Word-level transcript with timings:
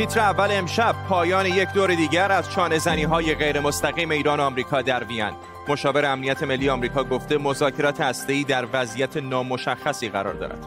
تیتر 0.00 0.20
اول 0.20 0.48
امشب 0.50 0.94
پایان 1.08 1.46
یک 1.46 1.68
دور 1.68 1.94
دیگر 1.94 2.32
از 2.32 2.50
چانه 2.50 2.78
زنی 2.78 3.02
های 3.02 3.34
غیر 3.34 3.60
مستقیم 3.60 4.10
ایران 4.10 4.40
و 4.40 4.42
آمریکا 4.42 4.82
در 4.82 5.04
وین. 5.04 5.30
مشاور 5.68 6.04
امنیت 6.04 6.42
ملی 6.42 6.68
آمریکا 6.68 7.04
گفته 7.04 7.38
مذاکرات 7.38 8.00
هسته‌ای 8.00 8.44
در 8.44 8.66
وضعیت 8.72 9.16
نامشخصی 9.16 10.08
قرار 10.08 10.34
دارد. 10.34 10.66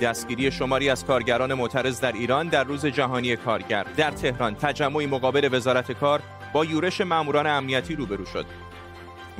دستگیری 0.00 0.50
شماری 0.50 0.90
از 0.90 1.04
کارگران 1.04 1.54
معترض 1.54 2.00
در 2.00 2.12
ایران 2.12 2.48
در 2.48 2.64
روز 2.64 2.86
جهانی 2.86 3.36
کارگر. 3.36 3.86
در 3.96 4.10
تهران 4.10 4.54
تجمعی 4.54 5.06
مقابل 5.06 5.48
وزارت 5.52 5.92
کار 5.92 6.22
با 6.52 6.64
یورش 6.64 7.00
ماموران 7.00 7.46
امنیتی 7.46 7.94
روبرو 7.94 8.24
شد. 8.24 8.46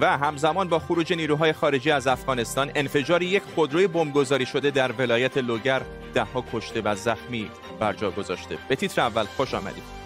و 0.01 0.19
همزمان 0.19 0.69
با 0.69 0.79
خروج 0.79 1.13
نیروهای 1.13 1.53
خارجی 1.53 1.91
از 1.91 2.07
افغانستان 2.07 2.71
انفجار 2.75 3.23
یک 3.23 3.43
خودروی 3.55 3.87
بمبگذاری 3.87 4.47
شده 4.47 4.71
در 4.71 4.93
ولایت 4.93 5.39
لوگر 5.39 5.83
دهها 6.15 6.45
کشته 6.53 6.83
و 6.85 6.95
زخمی. 6.95 7.51
بر 7.81 7.93
جا 7.93 8.11
گذاشته. 8.11 8.59
به 8.69 8.77
تیتر 8.77 9.01
اول 9.01 9.25
خوش 9.25 9.55
آمدید. 9.55 9.98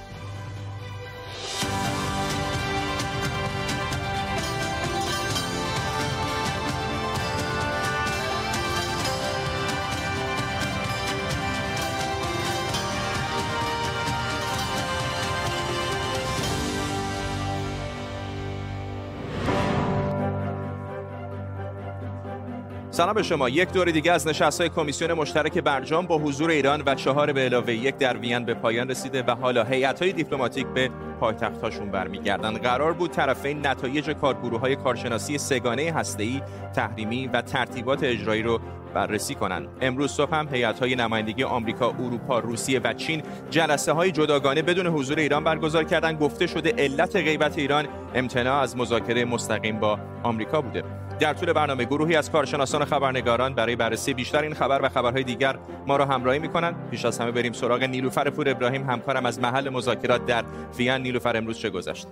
سلام 22.95 23.15
به 23.15 23.23
شما. 23.23 23.49
یک 23.49 23.73
دور 23.73 23.91
دیگه 23.91 24.13
از 24.13 24.27
نشست‌های 24.27 24.69
کمیسیون 24.69 25.13
مشترک 25.13 25.59
برجام 25.59 26.07
با 26.07 26.19
حضور 26.19 26.51
ایران 26.51 26.83
و 26.87 26.95
چهار 26.95 27.33
به 27.33 27.41
علاوه 27.41 27.73
یک 27.73 27.97
در 27.97 28.17
وین 28.17 28.45
به 28.45 28.55
پایان 28.55 28.91
رسیده 28.91 29.23
و 29.23 29.31
حالا 29.31 29.65
هیئت‌های 29.65 30.13
دیپلماتیک 30.13 30.67
به 30.67 30.91
پایتخت‌هاشون 31.21 31.91
برمیگردن. 31.91 32.53
قرار 32.53 32.93
بود 32.93 33.11
طرفین 33.11 33.67
نتایج 33.67 34.11
کارگروه‌های 34.11 34.77
کارشناسی 34.77 35.39
سگانه 35.39 35.93
هسته‌ای 35.93 36.43
تحریمی 36.75 37.27
و 37.27 37.43
ترتیبات 37.43 38.03
اجرایی 38.03 38.43
رو 38.43 38.61
بررسی 38.95 39.35
کنند 39.35 39.69
امروز 39.81 40.11
صبح 40.11 40.35
هم 40.35 40.49
هیئت‌های 40.53 40.95
نمایندگی 40.95 41.45
آمریکا، 41.45 41.89
اروپا، 41.89 42.39
روسیه 42.39 42.81
و 42.85 42.93
چین 42.93 43.23
جلسه 43.51 43.93
های 43.93 44.13
جداگانه 44.13 44.63
بدون 44.63 44.87
حضور 44.87 45.19
ایران 45.19 45.45
برگزار 45.45 45.85
کردن. 45.85 46.17
گفته 46.17 46.47
شده 46.47 46.75
علت 46.79 47.17
غیبت 47.17 47.59
ایران 47.59 47.87
امتناع 48.15 48.63
از 48.63 48.77
مذاکره 48.77 49.25
مستقیم 49.25 49.81
با 49.81 49.99
آمریکا 50.23 50.61
بوده. 50.61 50.85
در 51.23 51.35
طول 51.35 51.53
برنامه 51.53 51.85
گروهی 51.85 52.17
از 52.17 52.31
کارشناسان 52.31 52.83
و 52.83 52.85
خبرنگاران 52.85 53.55
برای 53.55 53.77
بررسی 53.77 54.15
بیشتر 54.15 54.43
این 54.43 54.55
خبر 54.55 54.81
و 54.83 54.89
خبرهای 54.89 55.23
دیگر 55.23 55.57
ما 55.87 55.97
را 55.97 56.07
همراهی 56.07 56.39
می‌کنند. 56.39 56.91
پیش 56.91 57.05
از 57.05 57.19
همه 57.19 57.31
بریم 57.31 57.53
سراغ 57.53 57.83
نیلوفر 57.83 58.31
پور 58.31 58.49
ابراهیم 58.49 58.91
همکارم 58.91 59.27
از 59.27 59.41
محل 59.41 59.69
مذاکرات 59.69 60.27
در 60.27 60.45
وین. 60.77 60.91
نیلوفر 60.91 61.37
امروز 61.37 61.59
چه 61.59 61.71
گذشت؟ 61.71 62.07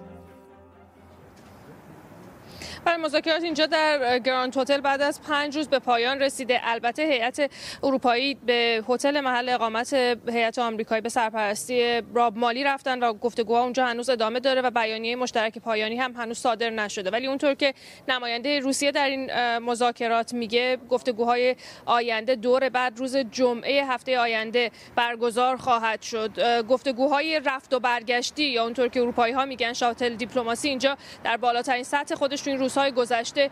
برای 2.84 3.02
مذاکرات 3.02 3.42
اینجا 3.42 3.66
در 3.66 4.18
گراند 4.18 4.56
هتل 4.56 4.80
بعد 4.80 5.02
از 5.02 5.22
پنج 5.22 5.56
روز 5.56 5.68
به 5.68 5.78
پایان 5.78 6.20
رسیده. 6.20 6.60
البته 6.64 7.02
هیئت 7.02 7.50
اروپایی 7.82 8.34
به 8.34 8.84
هتل 8.88 9.20
محل 9.20 9.48
اقامت 9.48 9.94
هیئت 10.28 10.58
آمریکایی 10.58 11.00
به 11.00 11.08
سرپرستی 11.08 12.02
راب 12.14 12.36
مالی 12.36 12.64
رفتن 12.64 12.98
و 12.98 13.12
گفتگوها 13.12 13.62
اونجا 13.62 13.86
هنوز 13.86 14.10
ادامه 14.10 14.40
داره 14.40 14.60
و 14.60 14.70
بیانیه 14.70 15.16
مشترک 15.16 15.58
پایانی 15.58 15.96
هم 15.96 16.12
هنوز 16.12 16.38
صادر 16.38 16.70
نشده. 16.70 17.10
ولی 17.10 17.26
اونطور 17.26 17.54
که 17.54 17.74
نماینده 18.08 18.60
روسیه 18.60 18.92
در 18.92 19.08
این 19.08 19.58
مذاکرات 19.58 20.34
میگه 20.34 20.78
گفتگوهای 20.90 21.56
آینده 21.86 22.34
دور 22.34 22.68
بعد 22.68 22.98
روز 22.98 23.16
جمعه 23.16 23.86
هفته 23.86 24.18
آینده 24.18 24.70
برگزار 24.96 25.56
خواهد 25.56 26.02
شد. 26.02 26.62
گفتگوهای 26.62 27.40
رفت 27.44 27.74
و 27.74 27.80
برگشتی 27.80 28.44
یا 28.44 28.64
اونطور 28.64 28.88
که 28.88 29.00
اروپایی 29.00 29.32
ها 29.32 29.44
میگن 29.44 29.72
شاتل 29.72 30.14
دیپلماسی 30.14 30.68
اینجا 30.68 30.96
در 31.24 31.36
بالاترین 31.36 31.84
سطح 31.84 32.14
خودش 32.14 32.40
تو 32.40 32.50
این 32.50 32.58
روزهای 32.70 32.92
گذشته 32.92 33.50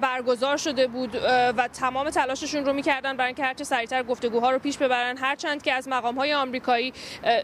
برگزار 0.00 0.56
شده 0.56 0.86
بود 0.86 1.14
و 1.56 1.68
تمام 1.68 2.10
تلاششون 2.10 2.64
رو 2.64 2.72
می‌کردن 2.72 3.16
برای 3.16 3.26
اینکه 3.26 3.44
هرچه 3.44 3.64
سریعتر 3.64 4.02
گفتگوها 4.02 4.50
رو 4.50 4.58
پیش 4.58 4.78
ببرن. 4.78 5.16
هرچند 5.16 5.62
که 5.62 5.72
از 5.72 5.88
مقام 5.88 6.14
های 6.14 6.34
آمریکایی 6.34 6.92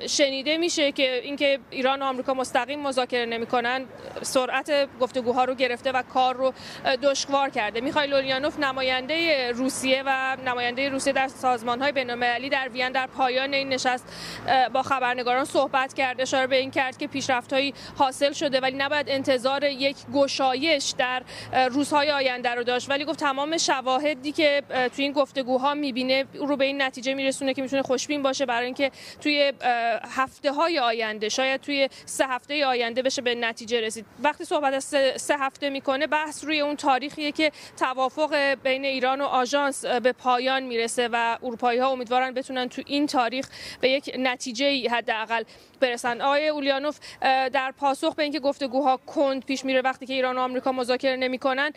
شنیده 0.08 0.56
میشه 0.56 0.92
که 0.92 1.20
اینکه 1.24 1.58
ایران 1.70 2.02
و 2.02 2.04
آمریکا 2.04 2.34
مستقیم 2.34 2.80
مذاکره 2.80 3.26
نمی‌کنن 3.26 3.84
سرعت 4.22 4.88
گفتگوها 5.00 5.44
رو 5.44 5.54
گرفته 5.54 5.92
و 5.92 6.02
کار 6.02 6.36
رو 6.36 6.52
دشوار 7.02 7.50
کرده. 7.50 7.80
میخائیل 7.80 8.14
اولیانوف 8.14 8.58
نماینده 8.58 9.50
روسیه 9.52 10.02
و 10.06 10.36
نماینده 10.46 10.88
روسیه 10.88 11.12
در 11.12 11.28
سازمان 11.28 11.82
های 11.82 11.92
بین‌المللی 11.92 12.48
در 12.48 12.68
وین 12.68 12.92
در 12.92 13.06
پایان 13.06 13.54
این 13.54 13.68
نشست 13.68 14.04
با 14.72 14.82
خبرنگاران 14.82 15.44
صحبت 15.44 15.94
کرد 15.94 16.20
اشاره 16.20 16.46
به 16.46 16.56
این 16.56 16.70
کرد 16.70 16.98
که 16.98 17.06
پیشرفت‌هایی 17.06 17.74
حاصل 17.98 18.32
شده 18.32 18.60
ولی 18.60 18.76
نباید 18.76 19.08
انتظار 19.08 19.64
یک 19.64 19.96
گشایش 20.14 20.94
در 20.98 21.09
در 21.10 21.22
روزهای 21.68 22.10
آینده 22.10 22.50
رو 22.50 22.62
داشت. 22.62 22.90
ولی 22.90 23.04
گفت 23.04 23.18
تمام 23.18 23.56
شواهدی 23.58 24.32
که 24.32 24.62
توی 24.96 25.04
این 25.04 25.12
گفتگوها 25.12 25.74
می‌بینه 25.74 26.24
رو 26.34 26.56
به 26.56 26.64
این 26.64 26.82
نتیجه 26.82 27.14
میرسونه 27.14 27.54
که 27.54 27.62
می‌تونه 27.62 27.82
خوشبین 27.82 28.22
باشه 28.22 28.46
برای 28.46 28.64
اینکه 28.64 28.90
توی 29.20 29.52
هفته 30.16 30.52
های 30.52 30.78
آینده 30.78 31.28
شاید 31.28 31.60
توی 31.60 31.88
سه 32.06 32.26
هفته 32.26 32.66
آینده 32.66 33.02
بشه 33.02 33.22
به 33.22 33.34
نتیجه 33.34 33.80
رسید. 33.80 34.06
وقتی 34.22 34.44
صحبت 34.44 34.74
از 34.74 34.84
سه, 35.16 35.36
هفته 35.38 35.70
می‌کنه 35.70 36.06
بحث 36.06 36.44
روی 36.44 36.60
اون 36.60 36.76
تاریخیه 36.76 37.32
که 37.32 37.52
توافق 37.78 38.34
بین 38.62 38.84
ایران 38.84 39.20
و 39.20 39.24
آژانس 39.24 39.84
به 39.84 40.12
پایان 40.12 40.62
می‌رسه 40.62 41.08
و 41.12 41.38
اروپایی 41.42 41.78
ها 41.78 41.88
امیدوارن 41.88 42.34
بتونن 42.34 42.68
تو 42.68 42.82
این 42.86 43.06
تاریخ 43.06 43.48
به 43.80 43.90
یک 43.90 44.14
نتیجه 44.18 44.90
حداقل 44.90 45.44
برسن. 45.80 46.20
آقای 46.20 46.48
اولیانوف 46.48 46.98
در 47.52 47.72
پاسخ 47.78 48.14
به 48.14 48.22
اینکه 48.22 48.40
گفتگوها 48.40 48.96
کند 48.96 49.44
پیش 49.44 49.64
میره 49.64 49.80
وقتی 49.80 50.06
که 50.06 50.14
ایران 50.14 50.38
و 50.38 50.40
آمریکا 50.40 50.72
مذاکره 50.72 51.16
نمی‌کنن 51.16 51.72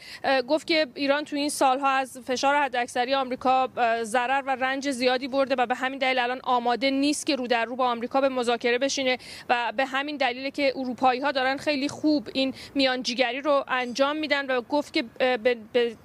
گفت 0.47 0.67
که 0.67 0.87
ایران 0.95 1.25
تو 1.25 1.35
این 1.35 1.49
سالها 1.49 1.89
از 1.89 2.17
فشار 2.25 2.55
حداکثری 2.55 3.13
آمریکا 3.13 3.69
ضرر 4.03 4.43
و 4.47 4.55
رنج 4.55 4.91
زیادی 4.91 5.27
برده 5.27 5.55
و 5.57 5.65
به 5.65 5.75
همین 5.75 5.99
دلیل 5.99 6.19
الان 6.19 6.39
آماده 6.43 6.89
نیست 6.91 7.25
که 7.25 7.35
رو 7.35 7.47
در 7.47 7.65
رو 7.65 7.75
با 7.75 7.87
آمریکا 7.87 8.21
به 8.21 8.29
مذاکره 8.29 8.77
بشینه 8.77 9.17
و 9.49 9.71
به 9.77 9.85
همین 9.85 10.17
دلیل 10.17 10.49
که 10.49 10.73
اروپایی 10.75 11.21
ها 11.21 11.31
دارن 11.31 11.57
خیلی 11.57 11.87
خوب 11.89 12.29
این 12.33 12.53
میانجیگری 12.75 13.41
رو 13.41 13.63
انجام 13.67 14.15
میدن 14.15 14.45
و 14.45 14.61
گفت 14.61 14.93
که 14.93 15.03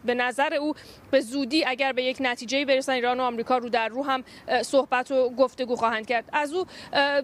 به 0.05 0.15
نظر 0.15 0.55
او 0.55 0.75
به 1.11 1.21
زودی 1.21 1.65
اگر 1.65 1.93
به 1.93 2.03
یک 2.03 2.17
نتیجه 2.21 2.65
برسن 2.65 2.93
ایران 2.93 3.21
و 3.21 3.23
آمریکا 3.23 3.59
رو 3.59 3.69
در 3.69 3.89
رو 3.89 4.05
هم 4.05 4.25
صحبت 4.63 5.11
و 5.11 5.31
گفتگو 5.31 5.77
خواهند 5.77 6.07
کرد. 6.07 6.25
از 6.33 6.53
او 6.53 6.65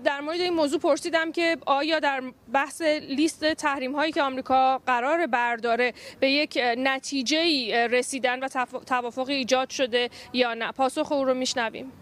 در 0.05 0.21
مورد 0.21 0.41
این 0.41 0.55
موضوع 0.65 0.81
پرسیدم 0.81 1.33
که 1.33 1.57
آیا 1.67 1.99
در 1.99 2.23
بحث 2.53 2.83
لیست 3.09 3.55
تحریم 3.55 3.93
هایی 3.93 4.13
که 4.13 4.23
آمریکا 4.23 4.79
قرار 4.87 5.27
برداره 5.27 5.93
به 6.21 6.31
یک 6.31 6.59
نتیجه 6.79 7.39
رسیدن 7.87 8.45
و 8.45 8.49
توافق 8.87 9.29
ایجاد 9.29 9.71
شده 9.71 10.11
یا 10.33 10.55
نه؟ 10.55 10.73
پاسخ 10.73 11.13
او 11.13 11.25
رو 11.25 11.35
میشنویم. 11.35 11.93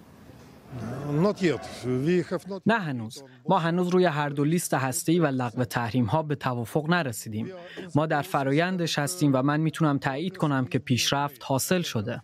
نه 2.67 2.79
هنوز. 2.79 3.23
ما 3.49 3.59
هنوز 3.59 3.89
روی 3.89 4.05
هر 4.05 4.29
دو 4.29 4.45
لیست 4.45 4.75
هسته‌ای 4.75 5.19
و 5.19 5.27
لغو 5.27 5.65
تحریم 5.65 6.05
ها 6.05 6.23
به 6.23 6.35
توافق 6.35 6.91
نرسیدیم. 6.91 7.53
ما 7.95 8.07
در 8.07 8.23
فرایندش 8.23 8.99
هستیم 8.99 9.33
و 9.35 9.43
من 9.43 9.61
می‌تونم 9.61 9.99
تایید 9.99 10.37
کنم 10.37 10.65
که 10.65 10.79
پیشرفت 10.79 11.41
حاصل 11.45 11.83
شده. 11.83 12.21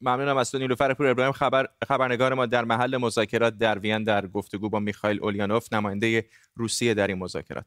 ممنونم 0.00 0.36
از 0.36 0.50
تو 0.50 0.58
نیلوفر 0.58 0.94
پور 0.94 1.06
ابراهیم. 1.06 1.32
خبر 1.32 1.68
خبرنگار 1.88 2.34
ما 2.34 2.46
در 2.46 2.64
محل 2.64 2.96
مذاکرات 2.96 3.58
در 3.58 3.78
وین 3.78 4.04
در 4.04 4.26
گفتگو 4.26 4.68
با 4.68 4.80
میخائیل 4.80 5.20
اولیانوف 5.22 5.72
نماینده 5.72 6.24
روسیه 6.54 6.94
در 6.94 7.06
این 7.06 7.18
مذاکرات. 7.18 7.64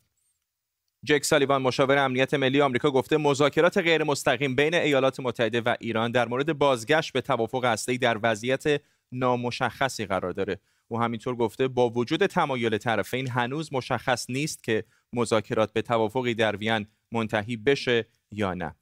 جک 1.04 1.24
سالیوان 1.24 1.62
مشاور 1.62 1.98
امنیت 1.98 2.34
ملی 2.34 2.62
آمریکا 2.62 2.92
گفته 2.92 3.18
مذاکرات 3.18 3.78
غیر 3.78 4.04
مستقیم 4.04 4.56
بین 4.56 4.74
ایالات 4.74 5.20
متحده 5.20 5.62
و 5.62 5.76
ایران 5.80 6.12
در 6.12 6.28
مورد 6.28 6.58
بازگشت 6.58 7.14
به 7.14 7.22
توافق 7.22 7.64
اصلی 7.64 7.98
در 7.98 8.20
وضعیت 8.24 8.82
نامشخصی 9.12 10.06
قرار 10.06 10.32
داره. 10.32 10.60
او 10.88 11.02
همینطور 11.02 11.36
گفته 11.36 11.68
با 11.68 11.90
وجود 11.90 12.26
تمایل 12.26 12.78
طرفین 12.78 13.30
هنوز 13.30 13.74
مشخص 13.74 14.30
نیست 14.30 14.64
که 14.64 14.84
مذاکرات 15.14 15.74
به 15.74 15.82
توافقی 15.82 16.34
در 16.34 16.56
وین 16.56 16.88
منتهی 17.12 17.58
بشه 17.58 18.08
یا 18.32 18.54
نه. 18.54 18.76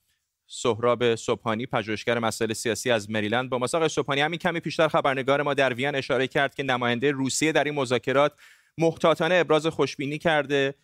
سهراب 0.47 1.15
صبحانی 1.15 1.65
پژوهشگر 1.65 2.19
مسائل 2.19 2.53
سیاسی 2.53 2.91
از 2.91 3.09
مریلند 3.09 3.49
با 3.49 3.57
مساق 3.57 3.87
صبحانی 3.87 4.21
همین 4.21 4.39
کمی 4.39 4.59
پیشتر 4.59 4.87
خبرنگار 4.87 5.41
ما 5.41 5.53
در 5.53 5.73
وین 5.73 5.95
اشاره 5.95 6.27
کرد 6.27 6.55
که 6.55 6.63
نماینده 6.63 7.11
روسیه 7.11 7.51
در 7.51 7.63
این 7.63 7.75
مذاکرات 7.75 8.33
محتاطانه 8.77 9.35
ابراز 9.35 9.67
خوشبینی 9.67 10.17
کرده. 10.17 10.75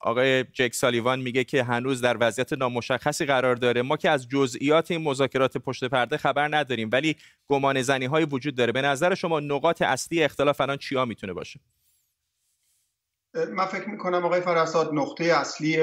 آقای 0.00 0.44
جک 0.44 0.74
سالیوان 0.74 1.20
میگه 1.20 1.44
که 1.44 1.64
هنوز 1.64 2.00
در 2.00 2.16
وضعیت 2.20 2.52
نامشخصی 2.52 3.24
قرار 3.24 3.56
داره. 3.56 3.82
ما 3.82 3.96
که 3.96 4.10
از 4.10 4.28
جزئیات 4.28 4.90
این 4.90 5.02
مذاکرات 5.02 5.56
پشت 5.56 5.84
پرده 5.84 6.16
خبر 6.16 6.56
نداریم 6.56 6.90
ولی 6.92 7.16
گمان 7.48 7.82
زنی 7.82 8.06
های 8.06 8.24
وجود 8.24 8.54
داره. 8.54 8.72
به 8.72 8.82
نظر 8.82 9.14
شما 9.14 9.40
نقاط 9.40 9.82
اصلی 9.82 10.22
اختلاف 10.22 10.60
الان 10.60 10.76
چیا 10.76 11.04
می‌تونه 11.04 11.32
باشه؟ 11.32 11.60
من 13.52 13.66
فکر 13.66 13.88
می‌کنم 13.88 14.24
آقای 14.24 14.40
فرساد 14.40 14.90
نقطه 14.94 15.24
اصلی 15.24 15.76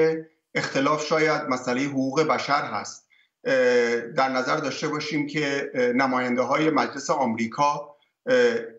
اختلاف 0.54 1.06
شاید 1.06 1.42
مسئله 1.48 1.82
حقوق 1.82 2.22
بشر 2.22 2.62
هست. 2.62 3.08
در 4.16 4.28
نظر 4.28 4.56
داشته 4.56 4.88
باشیم 4.88 5.26
که 5.26 5.70
نماینده 5.96 6.42
های 6.42 6.70
مجلس 6.70 7.10
آمریکا 7.10 7.96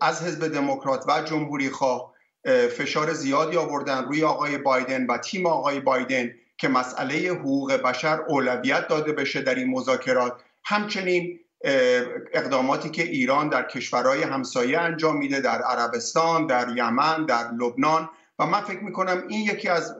از 0.00 0.22
حزب 0.22 0.48
دموکرات 0.48 1.04
و 1.08 1.22
جمهوری 1.22 1.70
خواه 1.70 2.14
فشار 2.46 3.12
زیادی 3.12 3.56
آوردن 3.56 4.04
روی 4.04 4.24
آقای 4.24 4.58
بایدن 4.58 5.06
و 5.06 5.18
تیم 5.18 5.46
آقای 5.46 5.80
بایدن 5.80 6.30
که 6.58 6.68
مسئله 6.68 7.28
حقوق 7.28 7.72
بشر 7.72 8.20
اولویت 8.28 8.88
داده 8.88 9.12
بشه 9.12 9.42
در 9.42 9.54
این 9.54 9.70
مذاکرات. 9.70 10.40
همچنین 10.64 11.40
اقداماتی 12.32 12.90
که 12.90 13.02
ایران 13.02 13.48
در 13.48 13.62
کشورهای 13.62 14.22
همسایه 14.22 14.80
انجام 14.80 15.16
میده 15.16 15.40
در 15.40 15.62
عربستان 15.62 16.46
در 16.46 16.68
یمن 16.76 17.26
در 17.26 17.50
لبنان 17.52 18.08
و 18.38 18.46
من 18.46 18.60
فکر 18.60 18.80
می‌کنم 18.80 19.22
این 19.28 19.40
یکی 19.40 19.68
از 19.68 19.94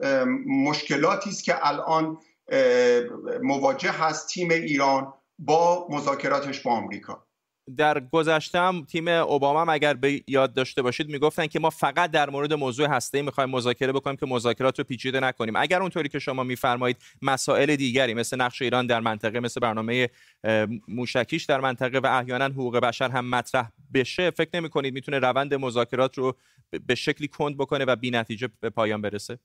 مشکلاتی 0.47 1.29
است 1.29 1.43
که 1.43 1.67
الان 1.67 2.17
مواجه 3.43 3.91
هست 3.91 4.29
تیم 4.29 4.49
ایران 4.49 5.13
با 5.39 5.87
مذاکراتش 5.89 6.59
با 6.59 6.71
آمریکا. 6.71 7.23
در 7.77 7.99
گذشته 7.99 8.81
تیم 8.91 9.07
اوباما 9.07 9.61
هم 9.61 9.69
اگر 9.69 9.93
به 9.93 10.23
یاد 10.27 10.53
داشته 10.53 10.81
باشید 10.81 11.09
می‌گفتن 11.09 11.47
که 11.47 11.59
ما 11.59 11.69
فقط 11.69 12.11
در 12.11 12.29
مورد 12.29 12.53
موضوع 12.53 12.87
هسته 12.87 13.21
می‌خوایم 13.21 13.49
مذاکره 13.49 13.91
بکنیم 13.91 14.17
که 14.17 14.25
مذاکرات 14.25 14.79
رو 14.79 14.85
پیچیده 14.85 15.19
نکنیم. 15.19 15.55
اگر 15.55 15.81
اونطوری 15.81 16.09
که 16.09 16.19
شما 16.19 16.43
میفرمایید 16.43 16.97
مسائل 17.21 17.75
دیگری 17.75 18.13
مثل 18.13 18.41
نقش 18.41 18.61
ایران 18.61 18.87
در 18.87 18.99
منطقه 18.99 19.39
مثل 19.39 19.59
برنامه 19.59 20.09
موشکیش 20.87 21.43
در 21.43 21.59
منطقه 21.59 21.99
و 21.99 22.07
احیانا 22.07 22.45
حقوق 22.45 22.77
بشر 22.77 23.09
هم 23.09 23.29
مطرح 23.29 23.69
بشه 23.93 24.31
فکر 24.31 24.49
نمی 24.53 24.69
کنید 24.69 24.93
می‌تونه 24.93 25.19
روند 25.19 25.53
مذاکرات 25.53 26.17
رو 26.17 26.37
به 26.87 26.95
شکلی 26.95 27.27
کند 27.27 27.57
بکنه 27.57 27.85
و 27.85 27.95
بی 27.95 28.11
نتیجه 28.11 28.49
به 28.59 28.69
پایان 28.69 29.01
برسه؟ 29.01 29.39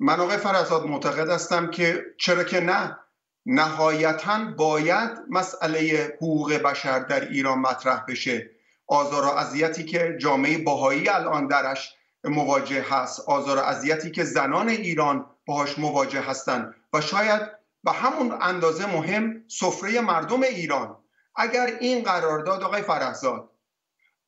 من 0.00 0.20
آقای 0.20 0.36
فرزاد 0.36 0.86
معتقد 0.86 1.30
هستم 1.30 1.70
که 1.70 2.02
چرا 2.18 2.44
که 2.44 2.60
نه. 2.60 2.98
نهایتا 3.46 4.44
باید 4.44 5.10
مسئله 5.30 6.12
حقوق 6.16 6.52
بشر 6.52 6.98
در 6.98 7.28
ایران 7.28 7.58
مطرح 7.58 8.04
بشه. 8.08 8.50
آزار 8.86 9.24
و 9.24 9.28
اذیتی 9.28 9.84
که 9.84 10.16
جامعه 10.20 10.58
باهایی 10.58 11.08
الان 11.08 11.46
درش 11.46 11.94
مواجه 12.24 12.84
هست. 12.90 13.20
آزار 13.28 13.58
و 13.58 13.60
اذیتی 13.60 14.10
که 14.10 14.24
زنان 14.24 14.68
ایران 14.68 15.26
باهاش 15.46 15.78
مواجه 15.78 16.20
هستند 16.20 16.74
و 16.92 17.00
شاید 17.00 17.42
به 17.84 17.92
همون 17.92 18.38
اندازه 18.40 18.86
مهم 18.86 19.44
سفره 19.48 20.00
مردم 20.00 20.42
ایران. 20.42 20.96
اگر 21.36 21.78
این 21.80 22.02
قرارداد 22.02 22.62
آقای 22.62 22.82
فرهزاد 22.82 23.50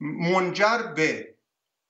منجر 0.00 0.78
به 0.96 1.34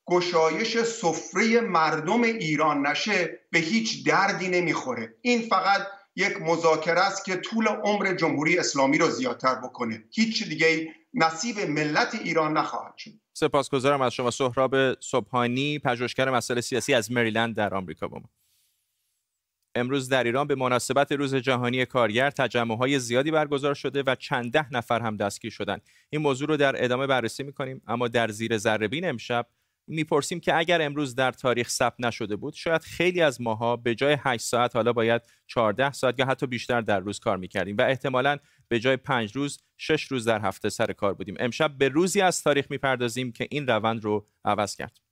گشایش 0.06 0.78
سفره 0.82 1.60
مردم 1.60 2.22
ایران 2.22 2.86
نشه 2.86 3.40
به 3.50 3.58
هیچ 3.58 4.06
دردی 4.06 4.48
نمی‌خوره. 4.48 5.14
این 5.20 5.42
فقط 5.42 5.86
یک 6.16 6.42
مذاکره 6.42 7.00
است 7.00 7.24
که 7.24 7.36
طول 7.36 7.68
عمر 7.68 8.14
جمهوری 8.14 8.58
اسلامی 8.58 8.98
رو 8.98 9.10
زیادتر 9.10 9.54
بکنه. 9.54 10.04
هیچ 10.10 10.48
دیگه 10.48 10.94
نصیب 11.14 11.60
ملت 11.60 12.14
ایران 12.14 12.56
نخواهد 12.56 12.96
شد. 12.96 13.10
سپاسگزارم 13.32 14.00
از 14.00 14.12
شما. 14.12 14.30
سهراب 14.30 15.00
صبحانی 15.00 15.78
پژوهشگر 15.78 16.30
مسائل 16.30 16.60
سیاسی 16.60 16.94
از 16.94 17.12
مریلند 17.12 17.56
در 17.56 17.74
آمریکا 17.74 18.08
با 18.08 18.18
ما. 18.18 18.28
امروز 19.74 20.08
در 20.08 20.24
ایران 20.24 20.46
به 20.46 20.54
مناسبت 20.54 21.12
روز 21.12 21.34
جهانی 21.34 21.86
کارگر 21.86 22.32
های 22.78 22.98
زیادی 22.98 23.30
برگزار 23.30 23.74
شده 23.74 24.02
و 24.06 24.14
چند 24.14 24.52
ده 24.52 24.72
نفر 24.72 25.00
هم 25.00 25.16
دستگیر 25.16 25.50
شدند. 25.50 25.82
این 26.10 26.22
موضوع 26.22 26.48
رو 26.48 26.56
در 26.56 26.84
ادامه 26.84 27.06
بررسی 27.06 27.42
می‌کنیم. 27.42 27.82
اما 27.86 28.08
در 28.08 28.28
زیر 28.28 28.58
ذره 28.58 28.88
امشب 28.92 29.46
می‌پرسیم 29.86 30.40
که 30.40 30.56
اگر 30.56 30.82
امروز 30.82 31.14
در 31.14 31.32
تاریخ 31.32 31.68
ثبت 31.68 31.94
نشده 31.98 32.36
بود 32.36 32.54
شاید 32.54 32.82
خیلی 32.82 33.20
از 33.20 33.40
ماها 33.40 33.76
به 33.76 33.94
جای 33.94 34.16
8 34.20 34.44
ساعت 34.44 34.76
حالا 34.76 34.92
باید 34.92 35.22
14 35.46 35.92
ساعت 35.92 36.18
یا 36.18 36.26
حتی 36.26 36.46
بیشتر 36.46 36.80
در 36.80 37.00
روز 37.00 37.18
کار 37.18 37.36
می‌کردیم. 37.36 37.76
و 37.76 37.82
احتمالا 37.82 38.38
به 38.68 38.78
جای 38.80 38.96
5 38.96 39.36
روز 39.36 39.58
6 39.78 40.02
روز 40.04 40.24
در 40.24 40.40
هفته 40.40 40.68
سر 40.68 40.92
کار 40.92 41.14
بودیم. 41.14 41.34
امشب 41.38 41.78
به 41.78 41.88
روزی 41.88 42.20
از 42.20 42.42
تاریخ 42.42 42.66
می‌پردازیم 42.70 43.32
که 43.32 43.46
این 43.50 43.66
روند 43.66 44.04
رو 44.04 44.26
عوض 44.44 44.76
کرد. 44.76 45.03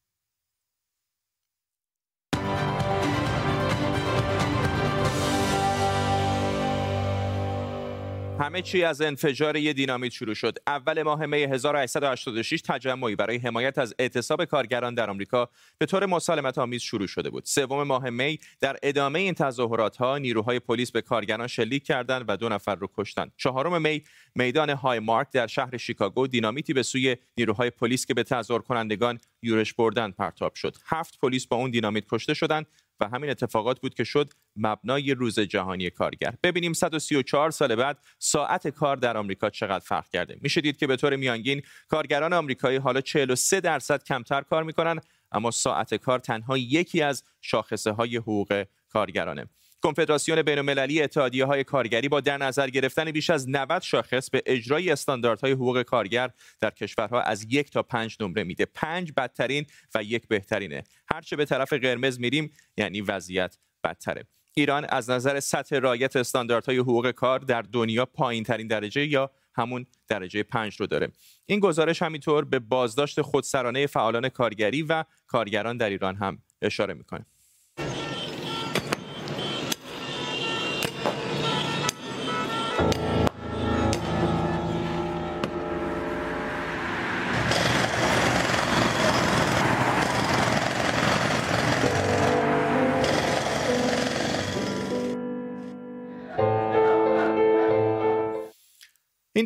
همه 8.42 8.62
چی 8.62 8.84
از 8.84 9.00
انفجار 9.00 9.56
یه 9.56 9.72
دینامیت 9.72 10.12
شروع 10.12 10.34
شد. 10.34 10.58
اول 10.66 11.02
ماه 11.02 11.26
می 11.26 11.42
1886 11.42 12.60
تجمعی 12.60 13.16
برای 13.16 13.36
حمایت 13.36 13.78
از 13.78 13.94
اعتصاب 13.98 14.44
کارگران 14.44 14.94
در 14.94 15.10
آمریکا 15.10 15.48
به 15.78 15.86
طور 15.86 16.06
مسالمت 16.06 16.58
آمیز 16.58 16.82
شروع 16.82 17.06
شده 17.06 17.30
بود. 17.30 17.44
سوم 17.44 17.82
ماه 17.82 18.10
می 18.10 18.38
در 18.60 18.76
ادامه 18.82 19.18
این 19.18 19.34
تظاهرات 19.34 19.96
ها 19.96 20.18
نیروهای 20.18 20.58
پلیس 20.58 20.92
به 20.92 21.02
کارگران 21.02 21.46
شلیک 21.46 21.84
کردند 21.84 22.24
و 22.28 22.36
دو 22.36 22.48
نفر 22.48 22.74
رو 22.74 22.88
کشتند. 22.96 23.32
چهارم 23.36 23.82
می 23.82 24.02
میدان 24.34 24.70
های 24.70 24.98
مارک 24.98 25.32
در 25.32 25.46
شهر 25.46 25.76
شیکاگو 25.76 26.26
دینامیتی 26.26 26.72
به 26.72 26.82
سوی 26.82 27.16
نیروهای 27.36 27.70
پلیس 27.70 28.06
که 28.06 28.14
به 28.14 28.22
تظاهر 28.22 28.60
کنندگان 28.60 29.18
یورش 29.42 29.74
بردن 29.74 30.10
پرتاب 30.10 30.54
شد. 30.54 30.76
هفت 30.86 31.18
پلیس 31.20 31.46
با 31.46 31.56
اون 31.56 31.70
دینامیت 31.70 32.04
کشته 32.10 32.34
شدند 32.34 32.66
و 33.02 33.08
همین 33.08 33.30
اتفاقات 33.30 33.80
بود 33.80 33.94
که 33.94 34.04
شد 34.04 34.32
مبنای 34.56 35.14
روز 35.14 35.40
جهانی 35.40 35.90
کارگر. 35.90 36.34
ببینیم 36.42 36.72
134 36.72 37.50
سال 37.50 37.74
بعد 37.74 37.98
ساعت 38.18 38.68
کار 38.68 38.96
در 38.96 39.16
آمریکا 39.16 39.50
چقدر 39.50 39.84
فرق 39.84 40.08
کرده. 40.08 40.38
میشه 40.40 40.60
دید 40.60 40.76
که 40.76 40.86
به 40.86 40.96
طور 40.96 41.16
میانگین 41.16 41.62
کارگران 41.88 42.32
آمریکایی 42.32 42.76
حالا 42.76 43.00
43 43.00 43.60
درصد 43.60 44.02
کمتر 44.04 44.42
کار 44.42 44.62
می‌کنن 44.62 45.00
اما 45.32 45.50
ساعت 45.50 45.94
کار 45.94 46.18
تنها 46.18 46.58
یکی 46.58 47.02
از 47.02 47.24
شاخصه 47.40 47.90
های 47.90 48.16
حقوق 48.16 48.64
کارگرانه. 48.88 49.46
کنفدراسیون 49.82 50.42
بین‌المللی 50.42 51.02
اتحادیه 51.02 51.44
های 51.44 51.64
کارگری 51.64 52.08
با 52.08 52.20
در 52.20 52.38
نظر 52.38 52.70
گرفتن 52.70 53.10
بیش 53.10 53.30
از 53.30 53.48
90 53.48 53.82
شاخص 53.82 54.30
به 54.30 54.42
اجرای 54.46 54.90
استانداردهای 54.90 55.52
حقوق 55.52 55.82
کارگر 55.82 56.30
در 56.60 56.70
کشورها 56.70 57.22
از 57.22 57.46
یک 57.48 57.70
تا 57.70 57.82
پنج 57.82 58.16
نمره 58.20 58.44
میده. 58.44 58.64
پنج 58.64 59.12
بدترین 59.16 59.66
و 59.94 60.02
یک 60.02 60.28
بهترینه. 60.28 60.84
هرچه 61.08 61.36
به 61.36 61.44
طرف 61.44 61.72
قرمز 61.72 62.20
میریم 62.20 62.52
یعنی 62.76 63.00
وضعیت 63.00 63.58
بدتره. 63.84 64.24
ایران 64.54 64.86
از 64.88 65.10
نظر 65.10 65.40
سطح 65.40 65.78
رایت 65.78 66.16
استانداردهای 66.16 66.78
حقوق 66.78 67.10
کار 67.10 67.38
در 67.38 67.62
دنیا 67.62 68.06
پایین 68.06 68.44
ترین 68.44 68.66
درجه 68.66 69.06
یا 69.06 69.30
همون 69.54 69.86
درجه 70.08 70.42
پنج 70.42 70.76
رو 70.76 70.86
داره. 70.86 71.08
این 71.46 71.60
گزارش 71.60 72.02
همینطور 72.02 72.44
به 72.44 72.58
بازداشت 72.58 73.20
خودسرانه 73.20 73.86
فعالان 73.86 74.28
کارگری 74.28 74.82
و 74.82 75.04
کارگران 75.26 75.76
در 75.76 75.90
ایران 75.90 76.16
هم 76.16 76.38
اشاره 76.62 76.94
می‌کنه. 76.94 77.26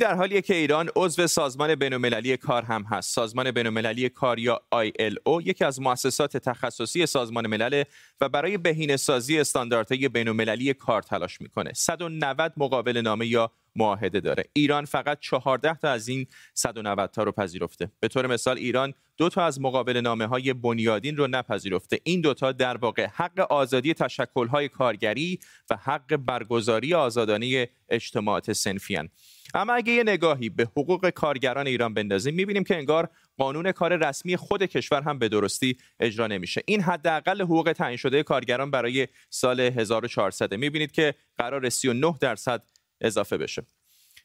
در 0.06 0.14
حالیه 0.14 0.42
که 0.42 0.54
ایران 0.54 0.90
عضو 0.96 1.26
سازمان 1.26 1.74
بین‌المللی 1.74 2.36
کار 2.36 2.62
هم 2.62 2.82
هست. 2.82 3.14
سازمان 3.14 3.50
بین‌المللی 3.50 4.08
کار 4.08 4.38
یا 4.38 4.60
ILO 4.74 5.42
یکی 5.44 5.64
از 5.64 5.80
مؤسسات 5.80 6.36
تخصصی 6.36 7.06
سازمان 7.06 7.46
ملل 7.46 7.82
و 8.20 8.28
برای 8.28 8.58
بهینه‌سازی 8.58 9.40
استانداردهای 9.40 10.08
بین‌المللی 10.08 10.74
کار 10.74 11.02
تلاش 11.02 11.40
می‌کنه. 11.40 11.72
190 11.74 12.52
مقابل 12.56 13.00
نامه 13.00 13.26
یا 13.26 13.50
معاهده 13.76 14.20
داره. 14.20 14.44
ایران 14.52 14.84
فقط 14.84 15.18
14 15.20 15.74
تا 15.74 15.90
از 15.90 16.08
این 16.08 16.26
190 16.54 17.10
تا 17.10 17.22
رو 17.22 17.32
پذیرفته. 17.32 17.90
به 18.00 18.08
طور 18.08 18.26
مثال 18.26 18.58
ایران 18.58 18.94
دو 19.16 19.28
تا 19.28 19.44
از 19.44 19.60
مقابل 19.60 20.00
نامه 20.00 20.26
های 20.26 20.52
بنیادین 20.52 21.16
رو 21.16 21.26
نپذیرفته. 21.26 22.00
این 22.04 22.20
دوتا 22.20 22.52
در 22.52 22.76
واقع 22.76 23.06
حق 23.06 23.40
آزادی 23.40 23.94
تشکل 23.94 24.68
کارگری 24.68 25.38
و 25.70 25.76
حق 25.76 26.16
برگزاری 26.16 26.94
آزادانه 26.94 27.68
اجتماعات 27.88 28.52
سنفیان. 28.52 29.08
اما 29.54 29.72
اگه 29.72 29.92
یه 29.92 30.02
نگاهی 30.02 30.48
به 30.48 30.64
حقوق 30.64 31.10
کارگران 31.10 31.66
ایران 31.66 31.94
بندازیم 31.94 32.34
می‌بینیم 32.34 32.64
که 32.64 32.76
انگار 32.76 33.08
قانون 33.36 33.72
کار 33.72 34.08
رسمی 34.08 34.36
خود 34.36 34.62
کشور 34.62 35.02
هم 35.02 35.18
به 35.18 35.28
درستی 35.28 35.76
اجرا 36.00 36.26
نمیشه. 36.26 36.62
این 36.66 36.80
حداقل 36.80 37.42
حقوق 37.42 37.72
تعیین 37.72 37.96
شده 37.96 38.22
کارگران 38.22 38.70
برای 38.70 39.08
سال 39.30 39.60
1400 39.60 40.54
می‌بینید 40.54 40.92
که 40.92 41.14
قرار 41.36 41.68
39 41.68 42.14
درصد 42.20 42.62
اضافه 43.00 43.36
بشه. 43.36 43.62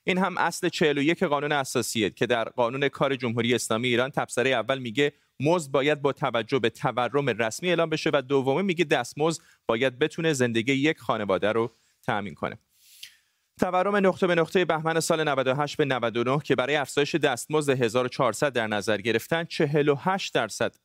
این 0.04 0.18
هم 0.18 0.38
اصل 0.38 0.70
41 0.70 1.24
قانون 1.24 1.52
اساسیه 1.52 2.10
که 2.10 2.26
در 2.26 2.44
قانون 2.44 2.90
کار 2.90 3.16
جمهوری 3.16 3.56
اسلامی 3.56 3.88
ایران 3.88 4.10
تبصره 4.10 4.50
اول 4.50 4.80
میگه 4.80 5.14
مزد 5.40 5.72
باید 5.72 6.02
با 6.02 6.14
توجه 6.14 6.60
به 6.60 6.70
تورم 6.70 7.30
رسمی 7.30 7.70
اعلام 7.70 7.90
بشه 7.90 8.10
و 8.14 8.22
دومه 8.22 8.62
میگه 8.62 8.86
دستمزد 8.86 9.42
باید 9.68 10.00
بتونه 10.00 10.34
زندگی 10.34 10.74
یک 10.74 10.98
خانواده 10.98 11.52
رو 11.52 11.72
تأمین 12.04 12.34
کنه. 12.34 12.58
تورم 13.62 13.96
نقطه 13.96 14.28
به 14.28 14.36
نقطه 14.36 14.66
بهمن 14.66 15.00
سال 15.00 15.30
98 15.30 15.78
به 15.78 15.86
99 15.86 16.40
که 16.44 16.56
برای 16.56 16.76
افزایش 16.76 17.16
دستمزد 17.16 17.82
1400 17.82 18.54
در 18.54 18.68
نظر 18.68 18.98
گرفتن 18.98 19.44
48 19.44 20.34
درصد. 20.34 20.76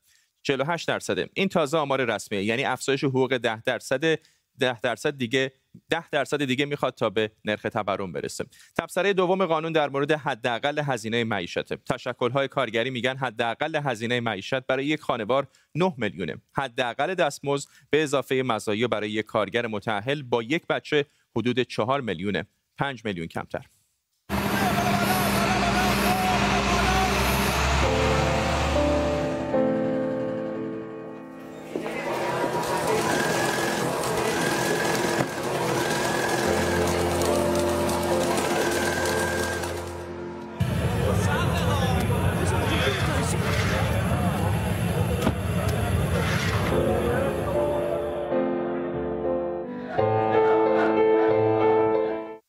48 0.43 0.89
درصده. 0.89 1.29
این 1.35 1.49
تازه 1.49 1.79
آمار 1.79 2.05
رسمیه. 2.05 2.45
یعنی 2.45 2.65
افزایش 2.65 3.05
حقوق 3.05 3.37
10 3.37 3.63
درصد 3.63 4.19
10 4.59 4.81
درصد 4.81 5.19
دیگه 5.19 5.53
ده 5.91 6.09
درصد 6.11 6.45
دیگه 6.45 6.65
می‌خواد 6.65 6.95
تا 6.95 7.11
به 7.11 7.31
نرخ 7.45 7.63
تورم 7.63 8.13
برسه. 8.13 8.45
تبصره 8.79 9.13
دوم 9.13 9.47
قانون 9.47 9.73
در 9.73 9.89
مورد 9.89 10.13
حداقل 10.13 10.79
هزینه 10.79 11.25
معیشت 11.25 11.75
تشکل‌های 11.75 12.49
کارگری 12.49 12.91
میگن 12.91 13.17
حداقل 13.17 13.81
هزینه 13.85 14.21
معیشت 14.21 14.61
برای 14.61 14.87
یک 14.87 15.01
خانوار 15.01 15.49
9 15.75 15.95
میلیونه. 15.97 16.37
حداقل 16.57 17.15
دستمزد 17.15 17.69
به 17.91 18.03
اضافه 18.03 18.35
مزایا 18.35 18.89
برای 18.89 19.11
یک 19.11 19.27
کارگر 19.27 19.67
متأهل 19.67 20.23
با 20.23 20.43
یک 20.43 20.67
بچه 20.67 21.05
حدود 21.37 21.61
4 21.61 22.01
میلیونه. 22.01 22.47
5 22.79 23.05
میلیون 23.05 23.27
کمتر. 23.27 23.67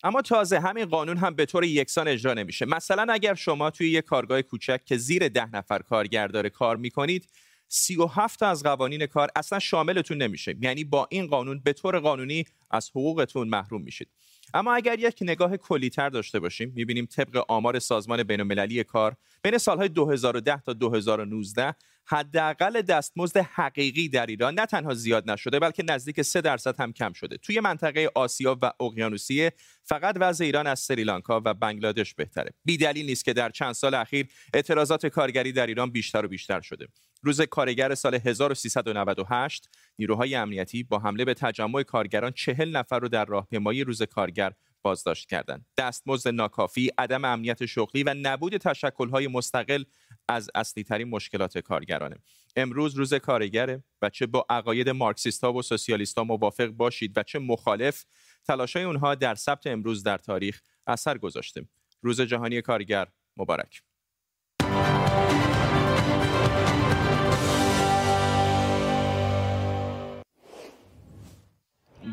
اما 0.07 0.21
تازه 0.21 0.59
همین 0.59 0.85
قانون 0.85 1.17
هم 1.17 1.35
به 1.35 1.45
طور 1.45 1.63
یکسان 1.63 2.07
اجرا 2.07 2.33
نمیشه. 2.33 2.65
مثلا 2.65 3.13
اگر 3.13 3.33
شما 3.33 3.69
توی 3.69 3.89
یک 3.89 4.05
کارگاه 4.05 4.41
کوچک 4.41 4.85
که 4.85 4.97
زیر 4.97 5.27
ده 5.27 5.55
نفر 5.55 5.79
کارگر 5.79 6.27
داره 6.27 6.49
کار 6.49 6.77
می‌کنید 6.77 7.29
سی 7.67 7.95
و 7.95 8.05
هفت 8.05 8.43
از 8.43 8.63
قوانین 8.63 9.05
کار 9.05 9.29
اصلا 9.35 9.59
شاملتون 9.59 10.21
نمیشه. 10.21 10.55
یعنی 10.61 10.83
با 10.83 11.07
این 11.11 11.27
قانون 11.27 11.59
به 11.59 11.73
طور 11.73 11.99
قانونی 11.99 12.45
از 12.71 12.89
حقوقتون 12.89 13.47
محروم 13.47 13.81
میشید. 13.81 14.07
اما 14.53 14.75
اگر 14.75 14.99
یک 14.99 15.17
نگاه 15.21 15.57
کلیتر 15.57 16.09
داشته 16.09 16.39
باشیم 16.39 16.73
می‌بینیم 16.75 17.05
طبق 17.05 17.45
آمار 17.47 17.79
سازمان 17.79 18.23
بین 18.23 18.83
کار 18.83 19.15
بین 19.41 19.57
سالهای 19.57 19.89
2010 19.89 20.61
تا 20.61 20.73
2019 20.73 21.75
حداقل 22.09 22.81
دستمزد 22.81 23.37
حقیقی 23.37 24.09
در 24.09 24.25
ایران 24.25 24.53
نه 24.53 24.65
تنها 24.65 24.93
زیاد 24.93 25.31
نشده 25.31 25.59
بلکه 25.59 25.83
نزدیک 25.83 26.21
3 26.21 26.41
درصد 26.41 26.79
هم 26.79 26.93
کم 26.93 27.13
شده. 27.13 27.37
توی 27.37 27.59
منطقه 27.59 28.11
آسیا 28.15 28.59
و 28.61 28.71
اقیانوسیه 28.79 29.53
فقط 29.83 30.15
وضع 30.19 30.45
ایران 30.45 30.67
از 30.67 30.79
سریلانکا 30.79 31.41
و 31.45 31.53
بنگلادش 31.53 32.13
بهتره. 32.13 32.53
بی 32.65 32.77
دلیل 32.77 33.05
نیست 33.05 33.25
که 33.25 33.33
در 33.33 33.49
چند 33.49 33.73
سال 33.73 33.93
اخیر 33.93 34.27
اعتراضات 34.53 35.05
کارگری 35.05 35.51
در 35.51 35.67
ایران 35.67 35.91
بیشتر 35.91 36.25
و 36.25 36.27
بیشتر 36.27 36.61
شده. 36.61 36.87
روز 37.23 37.41
کارگر 37.41 37.95
سال 37.95 38.15
1398 38.15 39.69
نیروهای 39.99 40.35
امنیتی 40.35 40.83
با 40.83 40.99
حمله 40.99 41.25
به 41.25 41.33
تجمع 41.33 41.83
کارگران 41.83 42.31
چهل 42.31 42.77
نفر 42.77 42.99
رو 42.99 43.09
در 43.09 43.25
راهپیمایی 43.25 43.83
روز 43.83 44.01
کارگر 44.01 44.53
بازداشت 44.81 45.29
کردند. 45.29 45.65
دستمزد 45.77 46.29
ناکافی، 46.29 46.91
عدم 46.97 47.25
امنیت 47.25 47.65
شغلی 47.65 48.03
و 48.03 48.13
نبود 48.13 48.57
تشکل‌های 48.57 49.27
مستقل 49.27 49.83
از 50.27 50.50
اصلی 50.55 50.84
ترین 50.84 51.10
مشکلات 51.10 51.57
کارگرانه. 51.57 52.15
امروز 52.55 52.96
روز 52.96 53.13
کارگره 53.13 53.84
و 54.01 54.10
چه 54.10 54.25
با 54.25 54.46
عقاید 54.50 54.89
مارکسیست 54.89 55.43
ها 55.43 55.53
و 55.53 55.62
سوسیالیست 55.62 56.17
ها 56.17 56.24
موافق 56.24 56.67
باشید 56.67 57.17
و 57.17 57.24
چه 57.24 57.39
مخالف 57.39 58.05
تلاشای 58.48 58.84
اونها 58.84 59.15
در 59.15 59.36
ثبت 59.36 59.67
امروز 59.67 60.03
در 60.03 60.17
تاریخ 60.17 60.62
اثر 60.88 61.17
گذاشته. 61.17 61.67
روز 62.01 62.22
جهانی 62.22 62.62
کارگر 62.62 63.07
مبارک. 63.38 63.81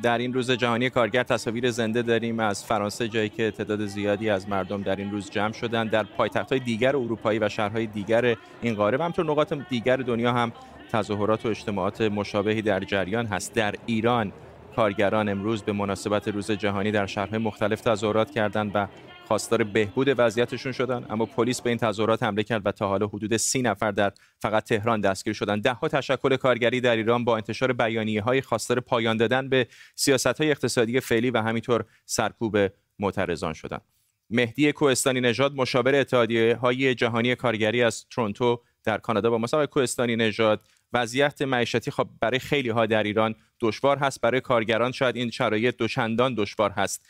در 0.04 0.18
این 0.18 0.32
روز 0.32 0.50
جهانی 0.50 0.90
کارگر 0.90 1.22
تصاویر 1.22 1.70
زنده 1.70 2.02
داریم 2.02 2.40
از 2.40 2.64
فرانسه 2.64 3.08
جایی 3.08 3.28
که 3.28 3.50
تعداد 3.50 3.86
زیادی 3.86 4.30
از 4.30 4.48
مردم 4.48 4.82
در 4.82 4.96
این 4.96 5.10
روز 5.10 5.30
جمع 5.30 5.52
شدند 5.52 5.90
در 5.90 6.06
های 6.50 6.58
دیگر 6.58 6.96
اروپایی 6.96 7.38
و 7.38 7.48
شهرهای 7.48 7.86
دیگر 7.86 8.36
این 8.62 8.74
قاره 8.74 8.98
و 8.98 9.02
همطور 9.02 9.24
نقاط 9.24 9.54
دیگر 9.68 9.96
دنیا 9.96 10.32
هم 10.32 10.52
تظاهرات 10.92 11.46
و 11.46 11.48
اجتماعات 11.48 12.00
مشابهی 12.00 12.62
در 12.62 12.80
جریان 12.80 13.26
هست. 13.26 13.54
در 13.54 13.74
ایران 13.86 14.32
کارگران 14.76 15.28
امروز 15.28 15.62
به 15.62 15.72
مناسبت 15.72 16.28
روز 16.28 16.50
جهانی 16.50 16.90
در 16.90 17.06
شهرهای 17.06 17.38
مختلف 17.38 17.80
تظاهرات 17.80 18.30
کردند 18.30 18.70
و 18.74 18.86
خواستار 19.28 19.64
بهبود 19.64 20.14
وضعیتشون 20.18 20.72
شدن 20.72 21.06
اما 21.10 21.26
پلیس 21.26 21.60
به 21.60 21.70
این 21.70 21.78
تظاهرات 21.78 22.22
حمله 22.22 22.42
کرد 22.42 22.66
و 22.66 22.72
تا 22.72 22.88
حالا 22.88 23.06
حدود 23.06 23.36
سی 23.36 23.62
نفر 23.62 23.90
در 23.90 24.12
فقط 24.38 24.64
تهران 24.64 25.00
دستگیر 25.00 25.32
شدن. 25.32 25.60
ده 25.60 25.72
ها 25.72 25.88
تشکل 25.88 26.36
کارگری 26.36 26.80
در 26.80 26.96
ایران 26.96 27.24
با 27.24 27.36
انتشار 27.36 27.72
بیانیه 27.72 28.22
های 28.22 28.40
خواستار 28.40 28.80
پایان 28.80 29.16
دادن 29.16 29.48
به 29.48 29.66
سیاست 29.94 30.26
های 30.26 30.50
اقتصادی 30.50 31.00
فعلی 31.00 31.30
و 31.30 31.42
همینطور 31.42 31.84
سرکوب 32.06 32.56
معترضان 32.98 33.52
شدند 33.52 33.82
مهدی 34.30 34.72
کوهستانی 34.72 35.20
نژاد 35.20 35.54
مشاور 35.54 35.94
اتحادیه 35.94 36.56
های 36.56 36.94
جهانی 36.94 37.34
کارگری 37.34 37.82
از 37.82 38.06
تورنتو 38.10 38.60
در 38.84 38.98
کانادا 38.98 39.30
با 39.30 39.38
مسابقه 39.38 39.66
کوهستانی 39.66 40.16
نژاد 40.16 40.60
وضعیت 40.92 41.42
معیشتی 41.42 41.90
خب 41.90 42.08
برای 42.20 42.38
خیلی 42.38 42.68
ها 42.68 42.86
در 42.86 43.02
ایران 43.02 43.34
دشوار 43.60 43.98
هست 43.98 44.20
برای 44.20 44.40
کارگران 44.40 44.92
شاید 44.92 45.16
این 45.16 45.30
شرایط 45.30 45.76
دوچندان 45.76 46.34
دشوار 46.34 46.70
هست. 46.70 47.06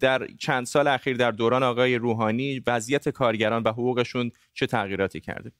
در 0.00 0.26
چند 0.38 0.66
سال 0.66 0.86
اخیر 0.86 1.16
در 1.16 1.30
دوران 1.30 1.62
آقای 1.62 1.96
روحانی 1.96 2.62
وضعیت 2.66 3.08
کارگران 3.08 3.62
و 3.62 3.68
حقوقشون 3.68 4.30
چه 4.54 4.66
تغییراتی 4.66 5.20
کرده؟ 5.20 5.52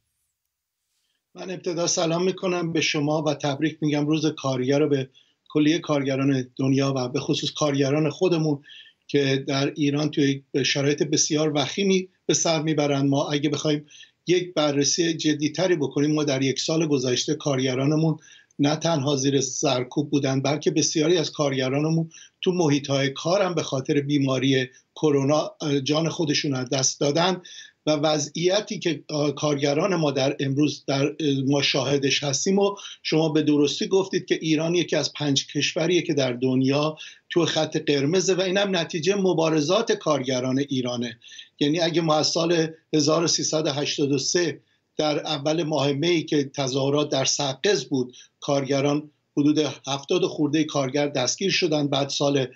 من 1.34 1.50
ابتدا 1.50 1.86
سلام 1.86 2.24
می‌کنم 2.24 2.72
به 2.72 2.80
شما 2.80 3.22
و 3.22 3.34
تبریک 3.34 3.78
میگم 3.80 4.06
روز 4.06 4.26
کارگر 4.26 4.78
رو 4.78 4.88
به 4.88 5.10
کلیه 5.48 5.78
کارگران 5.78 6.50
دنیا 6.56 6.94
و 6.96 7.08
به 7.08 7.20
خصوص 7.20 7.50
کارگران 7.50 8.10
خودمون 8.10 8.62
که 9.08 9.44
در 9.48 9.72
ایران 9.76 10.10
توی 10.10 10.42
شرایط 10.64 11.02
بسیار 11.02 11.52
وخیمی 11.54 12.08
به 12.26 12.34
سر 12.34 12.62
می‌برند 12.62 13.10
ما 13.10 13.28
اگه 13.30 13.50
بخوایم 13.50 13.86
یک 14.26 14.54
بررسی 14.54 15.14
جدیتری 15.14 15.76
بکنیم 15.76 16.14
ما 16.14 16.24
در 16.24 16.42
یک 16.42 16.60
سال 16.60 16.86
گذشته 16.86 17.34
کارگرانمون 17.34 18.16
نه 18.58 18.76
تنها 18.76 19.16
زیر 19.16 19.40
سرکوب 19.40 20.10
بودن 20.10 20.42
بلکه 20.42 20.70
بسیاری 20.70 21.16
از 21.16 21.30
کارگرانمون 21.30 22.10
تو 22.42 22.52
محیط 22.52 22.86
های 22.86 23.10
کارم 23.10 23.54
به 23.54 23.62
خاطر 23.62 24.00
بیماری 24.00 24.68
کرونا 24.94 25.50
جان 25.84 26.08
خودشون 26.08 26.54
از 26.54 26.70
دست 26.70 27.00
دادن 27.00 27.42
و 27.86 27.90
وضعیتی 27.90 28.78
که 28.78 29.04
کارگران 29.36 29.94
ما 29.94 30.10
در 30.10 30.36
امروز 30.40 30.84
در 30.86 31.16
ما 31.46 31.62
شاهدش 31.62 32.24
هستیم 32.24 32.58
و 32.58 32.76
شما 33.02 33.28
به 33.28 33.42
درستی 33.42 33.88
گفتید 33.88 34.26
که 34.26 34.38
ایران 34.42 34.74
یکی 34.74 34.96
از 34.96 35.12
پنج 35.12 35.46
کشوریه 35.46 36.02
که 36.02 36.14
در 36.14 36.32
دنیا 36.32 36.96
تو 37.30 37.44
خط 37.44 37.76
قرمزه 37.76 38.34
و 38.34 38.40
اینم 38.40 38.76
نتیجه 38.76 39.14
مبارزات 39.14 39.92
کارگران 39.92 40.58
ایرانه. 40.58 41.18
یعنی 41.60 41.80
اگه 41.80 42.00
ما 42.00 42.14
از 42.14 42.26
سال 42.26 42.68
1383 42.94 44.60
در 44.96 45.18
اول 45.26 45.62
ماه 45.62 45.92
می 45.92 46.24
که 46.24 46.44
تظاهرات 46.44 47.08
در 47.08 47.24
سقز 47.24 47.84
بود 47.84 48.16
کارگران 48.40 49.10
حدود 49.36 49.58
هفتاد 49.86 50.24
خورده 50.24 50.64
کارگر 50.64 51.08
دستگیر 51.08 51.50
شدن 51.50 51.88
بعد 51.88 52.08
سال 52.08 52.46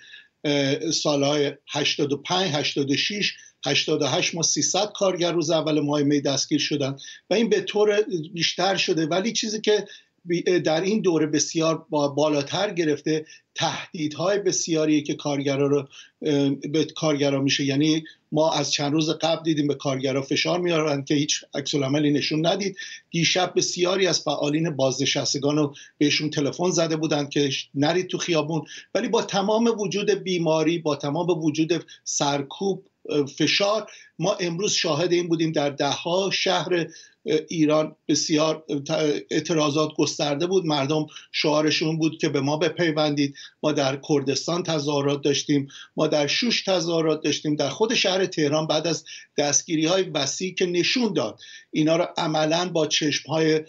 سالهای 0.93 1.51
85 1.71 2.51
86 2.53 3.33
88 3.65 4.35
ما 4.35 4.41
300 4.41 4.91
کارگر 4.95 5.31
روز 5.31 5.49
اول 5.49 5.79
ماه 5.79 6.03
می 6.03 6.21
دستگیر 6.21 6.59
شدن 6.59 6.97
و 7.29 7.33
این 7.33 7.49
به 7.49 7.61
طور 7.61 8.01
بیشتر 8.33 8.75
شده. 8.75 9.05
ولی 9.05 9.33
چیزی 9.33 9.61
که 9.61 9.85
در 10.63 10.81
این 10.81 11.01
دوره 11.01 11.25
بسیار 11.25 11.85
بالاتر 11.89 12.73
گرفته 12.73 13.25
تهدیدهای 13.55 14.39
بسیاری 14.39 15.03
که 15.03 15.13
کارگرا 15.13 15.67
رو 15.67 15.87
به 16.71 16.85
کارگرا 16.95 17.41
میشه. 17.41 17.63
یعنی 17.63 18.03
ما 18.31 18.51
از 18.53 18.71
چند 18.71 18.93
روز 18.93 19.09
قبل 19.09 19.43
دیدیم 19.43 19.67
به 19.67 19.75
کارگرا 19.75 20.21
فشار 20.21 20.59
میارن 20.59 21.03
که 21.03 21.15
هیچ 21.15 21.43
عکس 21.53 21.75
عملی 21.75 22.11
نشون 22.11 22.45
ندید. 22.45 22.77
دیشب 23.09 23.53
بسیاری 23.55 24.07
از 24.07 24.21
فعالین 24.21 24.69
بازنشستگان 24.69 25.57
رو 25.57 25.73
بهشون 25.97 26.29
تلفن 26.29 26.69
زده 26.69 26.95
بودند 26.95 27.29
که 27.29 27.49
نرید 27.75 28.07
تو 28.07 28.17
خیابون. 28.17 28.61
ولی 28.95 29.07
با 29.07 29.21
تمام 29.21 29.79
وجود 29.79 30.09
بیماری 30.11 30.79
با 30.79 30.95
تمام 30.95 31.29
وجود 31.29 31.85
سرکوب 32.03 32.85
فشار 33.37 33.91
ما 34.19 34.33
امروز 34.33 34.71
شاهد 34.71 35.11
این 35.11 35.27
بودیم 35.27 35.51
در 35.51 35.69
دهها 35.69 36.29
شهر 36.33 36.87
ایران 37.25 37.95
بسیار 38.07 38.63
اعتراضات 39.31 39.89
گسترده 39.97 40.47
بود. 40.47 40.65
مردم 40.65 41.05
شعارشون 41.31 41.97
بود 41.97 42.17
که 42.17 42.29
به 42.29 42.41
ما 42.41 42.57
بپیوندید. 42.57 43.35
ما 43.63 43.71
در 43.71 43.99
کردستان 44.09 44.63
تظاهرات 44.63 45.21
داشتیم. 45.21 45.67
ما 45.97 46.07
در 46.07 46.27
شوش 46.27 46.63
تظاهرات 46.63 47.23
داشتیم. 47.23 47.55
در 47.55 47.69
خود 47.69 47.93
شهر 47.93 48.25
تهران 48.25 48.67
بعد 48.67 48.87
از 48.87 49.05
دستگیری 49.37 49.85
های 49.85 50.03
وسیع 50.03 50.55
که 50.55 50.65
نشون 50.65 51.13
داد 51.13 51.39
اینا 51.71 51.95
رو 51.95 52.07
عملا 52.17 52.69
با 52.69 52.87
چشم 52.87 53.29
های 53.29 53.61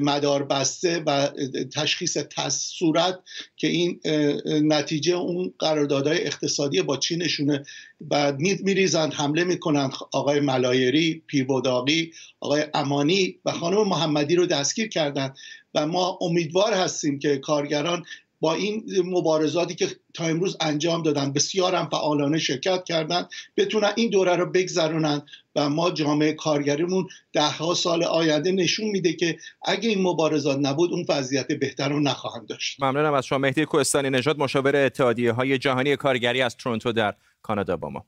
مدار 0.00 0.44
بسته 0.44 1.02
و 1.06 1.28
تشخیص 1.74 2.18
صورت 2.50 3.18
که 3.56 3.68
این 3.68 4.00
نتیجه 4.46 5.14
اون 5.14 5.54
قراردادهای 5.58 6.26
اقتصادی 6.26 6.82
با 6.82 6.96
چین 6.96 7.22
نشونه 7.22 7.62
و 8.10 8.32
میریزند 8.38 9.14
حمله 9.14 9.44
می‌کنند. 9.44 9.92
آقای 10.12 10.40
ملایری 10.40 11.22
پیربوداقی 11.26 12.12
آقای 12.40 12.64
امانی 12.96 13.38
و 13.44 13.52
خانم 13.52 13.88
محمدی 13.88 14.36
رو 14.36 14.46
دستگیر 14.46 14.88
کردند 14.88 15.36
و 15.74 15.86
ما 15.86 16.18
امیدوار 16.20 16.72
هستیم 16.72 17.18
که 17.18 17.38
کارگران 17.38 18.04
با 18.40 18.54
این 18.54 18.84
مبارزاتی 19.04 19.74
که 19.74 19.88
تا 20.14 20.24
امروز 20.24 20.56
انجام 20.60 21.02
دادن 21.02 21.32
بسیار 21.32 21.74
هم 21.74 21.88
فعالانه 21.88 22.38
شرکت 22.38 22.84
کردن 22.84 23.26
بتونن 23.56 23.92
این 23.96 24.10
دوره 24.10 24.36
رو 24.36 24.46
بگذرونن 24.46 25.22
و 25.56 25.68
ما 25.68 25.90
جامعه 25.90 26.32
کارگریمون 26.32 27.08
ده 27.32 27.50
ها 27.50 27.74
سال 27.74 28.04
آینده 28.04 28.52
نشون 28.52 28.90
میده 28.90 29.12
که 29.12 29.38
اگه 29.64 29.88
این 29.88 30.02
مبارزات 30.02 30.58
نبود 30.62 30.92
اون 30.92 31.04
وضعیت 31.08 31.52
بهتر 31.52 31.88
رو 31.88 32.00
نخواهند 32.00 32.46
داشت. 32.46 32.82
ممنونم 32.82 33.14
از 33.14 33.26
شما 33.26 33.38
مهدی 33.38 33.64
کوهستانی 33.64 34.10
نژاد 34.10 34.38
مشاور 34.38 34.76
اتحادیه 34.76 35.32
های 35.32 35.58
جهانی 35.58 35.96
کارگری 35.96 36.42
از 36.42 36.56
تورنتو 36.56 36.92
در 36.92 37.14
کانادا 37.42 37.76
با 37.76 37.88
ما. 37.88 38.04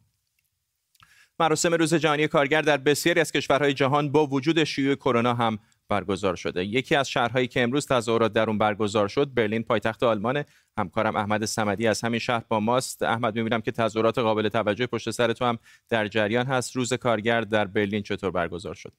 مراسم 1.41 1.75
روز 1.75 1.95
جهانی 1.95 2.29
کارگر 2.29 2.63
در 2.63 2.77
بسیاری 2.77 3.21
از 3.21 3.33
کشورهای 3.33 3.75
جهان 3.75 4.13
با 4.13 4.27
وجود 4.27 4.65
شیوع 4.65 4.95
کرونا 4.95 5.35
هم 5.35 5.59
برگزار 5.89 6.37
شده. 6.37 6.65
یکی 6.65 6.95
از 6.97 7.11
شهرهایی 7.11 7.47
که 7.47 7.63
امروز 7.63 7.87
تظاهرات 7.87 8.33
در 8.33 8.49
اون 8.49 8.59
برگزار 8.59 9.09
شد 9.09 9.35
برلین 9.35 9.63
پایتخت 9.63 10.03
آلمان. 10.03 10.45
همکارم 10.79 11.17
احمد 11.17 11.45
سمدی 11.45 11.87
از 11.87 12.01
همین 12.01 12.21
شهر 12.21 12.43
با 12.49 12.61
ماست. 12.61 13.03
احمد 13.03 13.37
می‌بینم 13.37 13.61
که 13.61 13.71
تظاهرات 13.73 14.19
قابل 14.19 14.49
توجه 14.49 14.87
پشت 14.87 15.11
سر 15.11 15.33
تو 15.33 15.45
هم 15.45 15.59
در 15.89 16.09
جریان 16.09 16.47
هست. 16.47 16.77
روز 16.77 16.93
کارگر 16.93 17.41
در 17.41 17.65
برلین 17.65 18.03
چطور 18.03 18.31
برگزار 18.31 18.75
شد؟ 18.75 18.93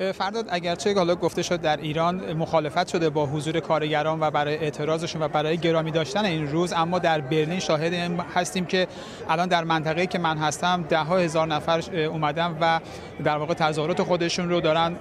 فرداد 0.00 0.46
اگرچه 0.48 0.94
حالا 0.94 1.14
گفته 1.14 1.42
شد 1.42 1.60
در 1.60 1.76
ایران 1.76 2.32
مخالفت 2.32 2.88
شده 2.88 3.10
با 3.10 3.26
حضور 3.26 3.60
کارگران 3.60 4.20
و 4.20 4.30
برای 4.30 4.56
اعتراضشون 4.56 5.22
و 5.22 5.28
برای 5.28 5.58
گرامی 5.58 5.90
داشتن 5.90 6.24
این 6.24 6.48
روز 6.48 6.72
اما 6.72 6.98
در 6.98 7.20
برلین 7.20 7.60
شاهد 7.60 7.92
هستیم 8.34 8.64
که 8.64 8.86
الان 9.28 9.48
در 9.48 9.64
منطقه‌ای 9.64 10.06
که 10.06 10.18
من 10.18 10.38
هستم 10.38 10.84
ده 10.88 10.98
ها 10.98 11.18
هزار 11.18 11.46
نفر 11.46 12.06
اومدن 12.06 12.56
و 12.60 12.80
در 13.24 13.36
واقع 13.36 13.54
تظاهرات 13.54 14.02
خودشون 14.02 14.48
رو 14.48 14.60
دارن 14.60 14.94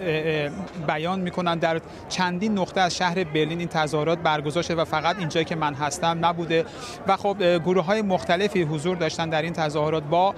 بیان 0.87 1.19
می‌کنن. 1.19 1.57
در 1.57 1.81
چندین 2.09 2.57
نقطه 2.57 2.81
از 2.81 2.97
شهر 2.97 3.23
برلین 3.23 3.59
این 3.59 3.67
تظاهرات 3.67 4.19
برگزار 4.19 4.63
شده 4.63 4.81
و 4.81 4.85
فقط 4.85 5.19
اینجایی 5.19 5.45
که 5.45 5.55
من 5.55 5.73
هستم 5.73 6.25
نبوده. 6.25 6.65
و 7.07 7.17
خب 7.17 7.57
گروه 7.57 7.85
های 7.85 8.01
مختلفی 8.01 8.61
حضور 8.61 8.97
داشتن 8.97 9.29
در 9.29 9.41
این 9.41 9.53
تظاهرات 9.53 10.03
با 10.03 10.35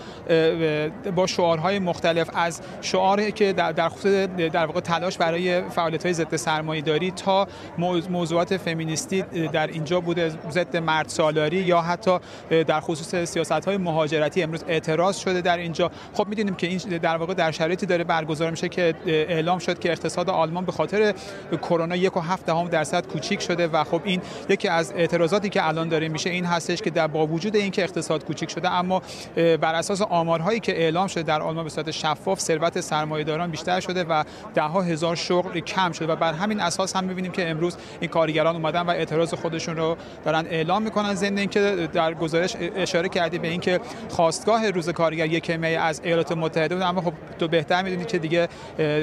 با 1.16 1.28
شعارهای 1.28 1.80
مختلف. 1.80 2.30
از 2.34 2.62
شعاری 2.82 3.32
که 3.32 3.54
در, 3.54 3.72
در 3.72 3.90
در 4.52 4.66
واقع 4.66 4.80
تلاش 4.80 5.18
برای 5.18 5.70
فعالیت 5.70 6.04
های 6.04 6.14
ضد 6.14 6.36
سرمایه‌داری 6.36 7.12
تا 7.12 7.48
موضوعات 8.10 8.58
فمینیستی 8.58 9.22
در 9.22 9.68
اینجا 9.68 10.00
بوده 10.00 10.32
ضد 10.50 10.78
مرد 10.78 11.10
سالاری 11.10 11.58
یا 11.58 11.82
حتی 11.82 12.18
در 12.50 12.80
خصوص 12.80 13.16
سیاست 13.16 13.52
های 13.52 13.78
مهاجرتی 13.78 14.44
امروز 14.44 14.64
اعتراض 14.68 15.18
شده 15.18 15.42
در 15.42 15.58
اینجا. 15.58 15.92
خب 16.14 16.28
می‌دونیم 16.28 16.56
که 16.56 16.68
این 16.68 16.78
در 16.78 17.18
واقع 17.18 17.34
در 17.34 17.52
شرایطی 17.52 17.86
داره 17.86 18.04
برگزار 18.04 18.52
میشه 18.52 18.70
که 18.70 18.94
اعلام 19.06 19.60
شد 19.60 19.80
که 19.80 19.92
اقتصاد 19.92 20.30
آلمان 20.30 20.66
به 20.66 20.72
خاطر 20.72 21.14
کرونا 21.62 21.96
یک 21.96 22.18
و 22.18 22.20
هفت 22.20 22.46
دهم 22.46 22.68
درصد 22.68 23.08
کوچیک 23.08 23.42
شده 23.42 23.68
و 23.68 23.84
خب 23.84 24.02
این 24.04 24.22
یکی 24.50 24.68
از 24.68 24.94
اعتراضاتی 24.96 25.50
که 25.50 25.68
الان 25.68 25.90
داره 25.90 26.10
میشه 26.10 26.30
این 26.30 26.46
هستش 26.46 26.82
که 26.82 26.90
در 26.90 27.08
با 27.08 27.28
وجود 27.28 27.56
اینکه 27.56 27.84
اقتصاد 27.84 28.26
کوچیک 28.26 28.50
شده 28.52 28.72
اما 28.72 29.02
بر 29.36 29.76
اساس 29.76 30.02
آمارهایی 30.02 30.60
که 30.60 30.78
اعلام 30.78 31.08
شده 31.08 31.24
در 31.24 31.42
آلمان 31.42 31.64
به 31.64 31.70
صورت 31.70 31.92
شفاف 31.92 32.40
ثروت 32.40 32.82
سرمایه‌داران 32.82 33.52
بیشتر 33.52 33.80
شده 33.80 34.04
و 34.04 34.24
ده 34.54 34.64
هزار 34.64 35.16
شغل 35.16 35.60
کم 35.60 35.92
شده 35.92 36.14
و 36.14 36.16
بر 36.16 36.34
همین 36.34 36.60
اساس 36.60 36.96
هم 36.96 37.04
می‌بینیم 37.04 37.32
که 37.32 37.50
امروز 37.50 37.78
این 38.00 38.10
کارگران 38.10 38.56
اومدن 38.56 38.82
و 38.82 38.90
اعتراض 38.90 39.34
خودشون 39.34 39.76
رو 39.76 39.98
دارن 40.26 40.46
اعلام 40.46 40.84
می‌کنن 40.84 41.14
ضمن 41.14 41.38
اینکه 41.38 41.90
در 41.94 42.14
گزارش 42.14 42.56
اشاره 42.60 43.10
کردی 43.10 43.40
به 43.40 43.48
اینکه 43.48 43.80
خواستگاه 44.10 44.70
روز 44.70 44.90
کارگر 44.90 45.26
یک 45.26 45.50
می 45.52 45.76
از 45.76 46.02
ایالات 46.04 46.32
متحده 46.32 46.76
بود. 46.76 46.84
اما 46.84 47.02
خب 47.02 47.14
تو 47.40 47.48
بهتر 47.48 47.84
می‌دونید 47.84 48.08
که 48.08 48.18
دیگه 48.18 48.48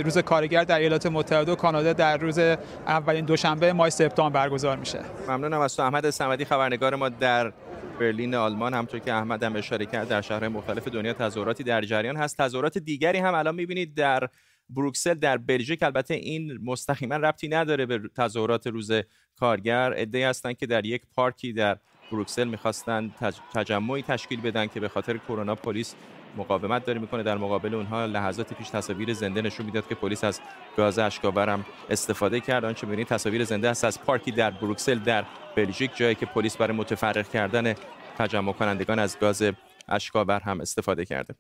روز 0.05 0.19
کارگر 0.19 0.65
در 0.65 0.79
ایالات 0.79 1.07
متحده 1.07 1.53
و 1.53 1.55
کانادا 1.55 1.93
در 1.93 2.17
روز 2.17 2.39
اولین 2.87 3.25
دوشنبه 3.25 3.73
ماه 3.73 3.91
سپتامبر 3.91 4.39
برگزار 4.39 4.77
میشه. 4.77 4.99
ممنونم. 5.29 5.61
از 5.61 5.77
تو 5.77 5.83
احمد 5.83 6.11
صمدی 6.11 6.45
خبرنگار 6.45 6.95
ما 6.95 7.09
در 7.09 7.53
برلین 8.01 8.35
آلمان. 8.35 8.75
همطور 8.75 9.01
که 9.01 9.13
احمد 9.13 9.43
هم 9.43 9.57
اشاره 9.57 9.87
کرد 9.87 10.09
در 10.09 10.21
شهرهای 10.21 10.49
مختلف 10.49 10.89
دنیا 10.89 11.13
تظاهراتی 11.13 11.65
در 11.65 11.83
جریان 11.83 12.17
هست. 12.17 12.39
تظاهرات 12.39 12.79
دیگری 12.79 13.19
هم 13.19 13.35
الان 13.35 13.55
می‌بینید 13.55 13.95
در 13.95 14.29
بروکسل 14.71 15.15
در 15.15 15.37
بلژیک 15.37 15.83
البته 15.83 16.15
این 16.15 16.59
مستقیما 16.65 17.17
ربطی 17.17 17.49
نداره 17.49 17.87
به 17.87 18.01
تظاهرات 18.17 18.67
روز 18.67 18.91
کارگر. 19.37 19.93
ادعی 19.97 20.23
هستند 20.23 20.57
که 20.57 20.67
در 20.67 20.87
یک 20.87 21.03
پارکی 21.17 21.53
در 21.53 21.79
بروکسل 22.13 22.49
می‌خواستن 22.49 23.15
تجمعی 23.55 24.03
تشکیل 24.03 24.41
بدن 24.41 24.67
که 24.67 24.81
به 24.81 24.89
خاطر 24.89 25.17
کرونا 25.17 25.55
پلیس 25.55 25.95
مقاومت 26.37 26.85
داره 26.85 27.01
می‌کنه. 27.01 27.23
در 27.23 27.37
مقابل 27.37 27.75
اونها 27.75 28.07
لحظات 28.07 28.55
پیش 28.55 28.69
تصاویر 28.69 29.15
زنده 29.15 29.43
نشون 29.43 29.67
می‌داد 29.67 29.89
که 29.89 29.95
پلیس 29.95 30.25
از 30.25 30.41
گاز 30.77 30.99
اشکاور 30.99 31.49
هم 31.49 31.67
استفاده 31.91 32.41
کرد. 32.41 32.65
آنچه 32.65 32.87
می‌بینید 32.87 33.07
تصاویر 33.07 33.45
زنده 33.45 33.69
است 33.69 33.85
از 33.85 34.01
پارکی 34.01 34.33
در 34.33 34.51
بروکسل 34.51 34.99
در 34.99 35.25
بلژیک 35.57 35.97
جایی 35.97 36.15
که 36.15 36.27
پلیس 36.27 36.57
برای 36.57 36.77
متفرق 36.77 37.29
کردن 37.29 37.75
تجمع 38.19 38.53
کنندگان 38.53 38.99
از 38.99 39.19
گاز 39.19 39.43
اشکاور 39.89 40.41
هم 40.41 40.61
استفاده 40.61 41.05
کرده. 41.05 41.35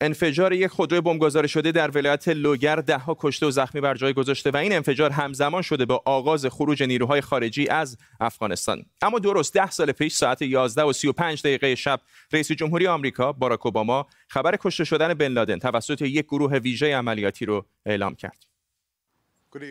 انفجار 0.00 0.52
یک 0.52 0.66
خودرو 0.66 1.02
بمبگذاری 1.02 1.48
شده 1.48 1.72
در 1.72 1.90
ولایت 1.90 2.28
لوگر 2.28 2.76
ده 2.76 2.98
ها 2.98 3.16
کشته 3.20 3.46
و 3.46 3.50
زخمی 3.50 3.80
بر 3.80 3.94
جای 3.94 4.12
گذاشته 4.12 4.50
و 4.50 4.56
این 4.56 4.72
انفجار 4.72 5.10
همزمان 5.10 5.62
شده 5.62 5.84
با 5.84 6.02
آغاز 6.04 6.46
خروج 6.46 6.82
نیروهای 6.82 7.20
خارجی 7.20 7.68
از 7.68 7.98
افغانستان. 8.20 8.84
اما 9.02 9.18
درست 9.18 9.54
ده 9.54 9.70
سال 9.70 9.92
پیش 9.92 10.14
ساعت 10.14 10.42
11 10.42 10.82
و 10.82 10.92
35 10.92 11.42
دقیقه 11.42 11.74
شب 11.74 12.00
رئیس 12.32 12.52
جمهوری 12.52 12.86
آمریکا 12.86 13.32
باراک 13.32 13.66
اوباما 13.66 14.06
خبر 14.28 14.56
کشته 14.56 14.84
شدن 14.84 15.14
بن 15.14 15.28
لادن 15.28 15.58
توسط 15.58 16.02
یک 16.02 16.26
گروه 16.26 16.58
ویژه 16.58 16.96
عملیاتی 16.96 17.46
رو 17.46 17.66
اعلام 17.86 18.14
کرد. 18.14 18.45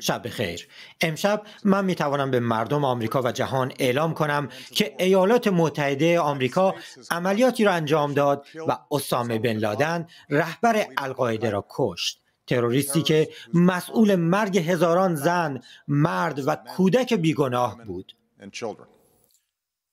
شب 0.02 0.28
خیر 0.30 0.68
امشب 1.02 1.42
من 1.64 1.86
می 1.86 1.96
توانم 1.96 2.32
به 2.32 2.40
مردم 2.40 2.86
آمریکا 2.86 3.22
و 3.22 3.32
جهان 3.32 3.74
اعلام 3.80 4.14
کنم 4.14 4.50
که 4.72 4.96
ایالات 5.00 5.48
متحده 5.48 6.20
آمریکا 6.20 6.76
عملیاتی 7.12 7.64
را 7.64 7.74
انجام 7.74 8.14
داد 8.14 8.46
و 8.68 8.78
اسامه 8.92 9.40
بن 9.40 9.58
لادن 9.58 10.08
رهبر 10.30 10.86
القاعده 10.98 11.50
را 11.50 11.66
کشت. 11.70 12.22
تروریستی 12.48 13.02
که 13.02 13.30
مسئول 13.54 14.16
مرگ 14.16 14.58
هزاران 14.58 15.16
زن، 15.16 15.62
مرد 15.88 16.48
و 16.48 16.56
کودک 16.56 17.14
بیگناه 17.14 17.84
بود. 17.86 18.16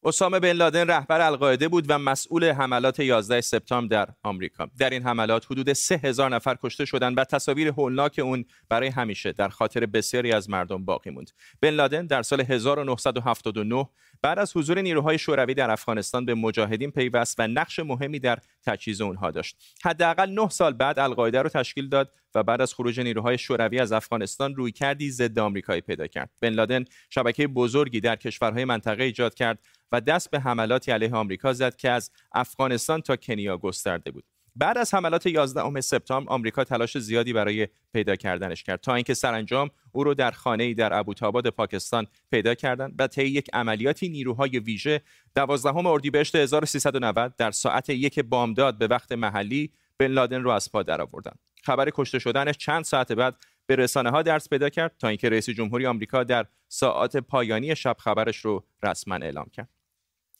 اسامه 0.04 0.40
بن 0.40 0.52
لادن 0.52 0.86
رهبر 0.86 1.20
القاعده 1.20 1.68
بود 1.68 1.84
و 1.88 1.98
مسئول 1.98 2.44
حملات 2.44 3.00
11 3.00 3.40
سپتامبر 3.40 4.04
در 4.04 4.12
آمریکا. 4.22 4.68
در 4.78 4.90
این 4.90 5.02
حملات 5.02 5.46
حدود 5.46 5.72
3000 5.72 6.30
نفر 6.30 6.56
کشته 6.62 6.84
شدند 6.84 7.18
و 7.18 7.24
تصاویر 7.24 7.68
هولناک 7.68 8.20
اون 8.24 8.44
برای 8.68 8.88
همیشه 8.88 9.32
در 9.32 9.48
خاطر 9.48 9.86
بسیاری 9.86 10.32
از 10.32 10.50
مردم 10.50 10.84
باقی 10.84 11.10
موند. 11.10 11.30
بن 11.60 11.70
لادن 11.70 12.06
در 12.06 12.22
سال 12.22 12.40
1979 12.40 13.88
بعد 14.22 14.38
از 14.38 14.56
حضور 14.56 14.80
نیروهای 14.80 15.18
شوروی 15.18 15.54
در 15.54 15.70
افغانستان 15.70 16.24
به 16.24 16.34
مجاهدین 16.34 16.90
پیوست 16.90 17.34
و 17.38 17.46
نقش 17.46 17.78
مهمی 17.78 18.18
در 18.18 18.38
تجهیز 18.66 19.00
اونها 19.00 19.30
داشت. 19.30 19.56
حداقل 19.84 20.30
9 20.30 20.48
سال 20.48 20.72
بعد 20.72 20.98
القاعده 20.98 21.42
رو 21.42 21.48
تشکیل 21.48 21.88
داد 21.88 22.12
و 22.34 22.42
بعد 22.42 22.60
از 22.60 22.74
خروج 22.74 23.00
نیروهای 23.00 23.38
شوروی 23.38 23.80
از 23.80 23.92
افغانستان 23.92 24.54
روی 24.54 24.72
کردی 24.72 25.10
ضد 25.10 25.38
آمریکایی 25.38 25.80
پیدا 25.80 26.06
کرد. 26.06 26.30
بن 26.40 26.48
لادن 26.48 26.84
شبکه 27.10 27.46
بزرگی 27.46 28.00
در 28.00 28.16
کشورهای 28.16 28.64
منطقه 28.64 29.04
ایجاد 29.04 29.34
کرد 29.34 29.58
و 29.92 30.00
دست 30.00 30.30
به 30.30 30.40
حملاتی 30.40 30.92
علیه 30.92 31.14
آمریکا 31.14 31.52
زد 31.52 31.76
که 31.76 31.90
از 31.90 32.10
افغانستان 32.32 33.00
تا 33.00 33.16
کنیا 33.16 33.58
گسترده 33.58 34.10
بود. 34.10 34.24
بعد 34.56 34.78
از 34.78 34.94
حملات 34.94 35.26
11 35.26 35.80
سپتامبر 35.80 36.32
آمریکا 36.32 36.64
تلاش 36.64 36.98
زیادی 36.98 37.32
برای 37.32 37.68
پیدا 37.92 38.16
کردنش 38.16 38.62
کرد 38.62 38.80
تا 38.80 38.94
اینکه 38.94 39.14
سرانجام 39.14 39.70
او 39.92 40.04
رو 40.04 40.14
در 40.14 40.30
خانه‌ای 40.30 40.74
در 40.74 40.92
ابوتاباد 40.92 41.48
پاکستان 41.48 42.06
پیدا 42.30 42.54
کردند 42.54 42.94
و 42.98 43.06
طی 43.06 43.24
یک 43.24 43.50
عملیاتی 43.52 44.08
نیروهای 44.08 44.58
ویژه 44.58 45.00
12 45.34 45.76
اردیبهشت 45.76 46.36
1390 46.36 47.36
در 47.36 47.50
ساعت 47.50 47.90
یک 47.90 48.18
بامداد 48.18 48.78
به 48.78 48.86
وقت 48.86 49.12
محلی 49.12 49.72
بن 49.98 50.06
لادن 50.06 50.42
رو 50.42 50.50
از 50.50 50.72
پا 50.72 50.82
درآوردند 50.82 51.38
خبر 51.62 51.90
کشته 51.94 52.18
شدنش 52.18 52.58
چند 52.58 52.84
ساعت 52.84 53.12
بعد 53.12 53.36
به 53.66 53.76
رسانه 53.76 54.10
ها 54.10 54.22
درس 54.22 54.48
پیدا 54.48 54.68
کرد 54.68 54.96
تا 54.98 55.08
اینکه 55.08 55.28
رئیس 55.28 55.50
جمهوری 55.50 55.86
آمریکا 55.86 56.24
در 56.24 56.46
ساعات 56.68 57.16
پایانی 57.16 57.76
شب 57.76 57.96
خبرش 57.98 58.36
رو 58.36 58.64
رسما 58.82 59.14
اعلام 59.14 59.46
کرد 59.52 59.68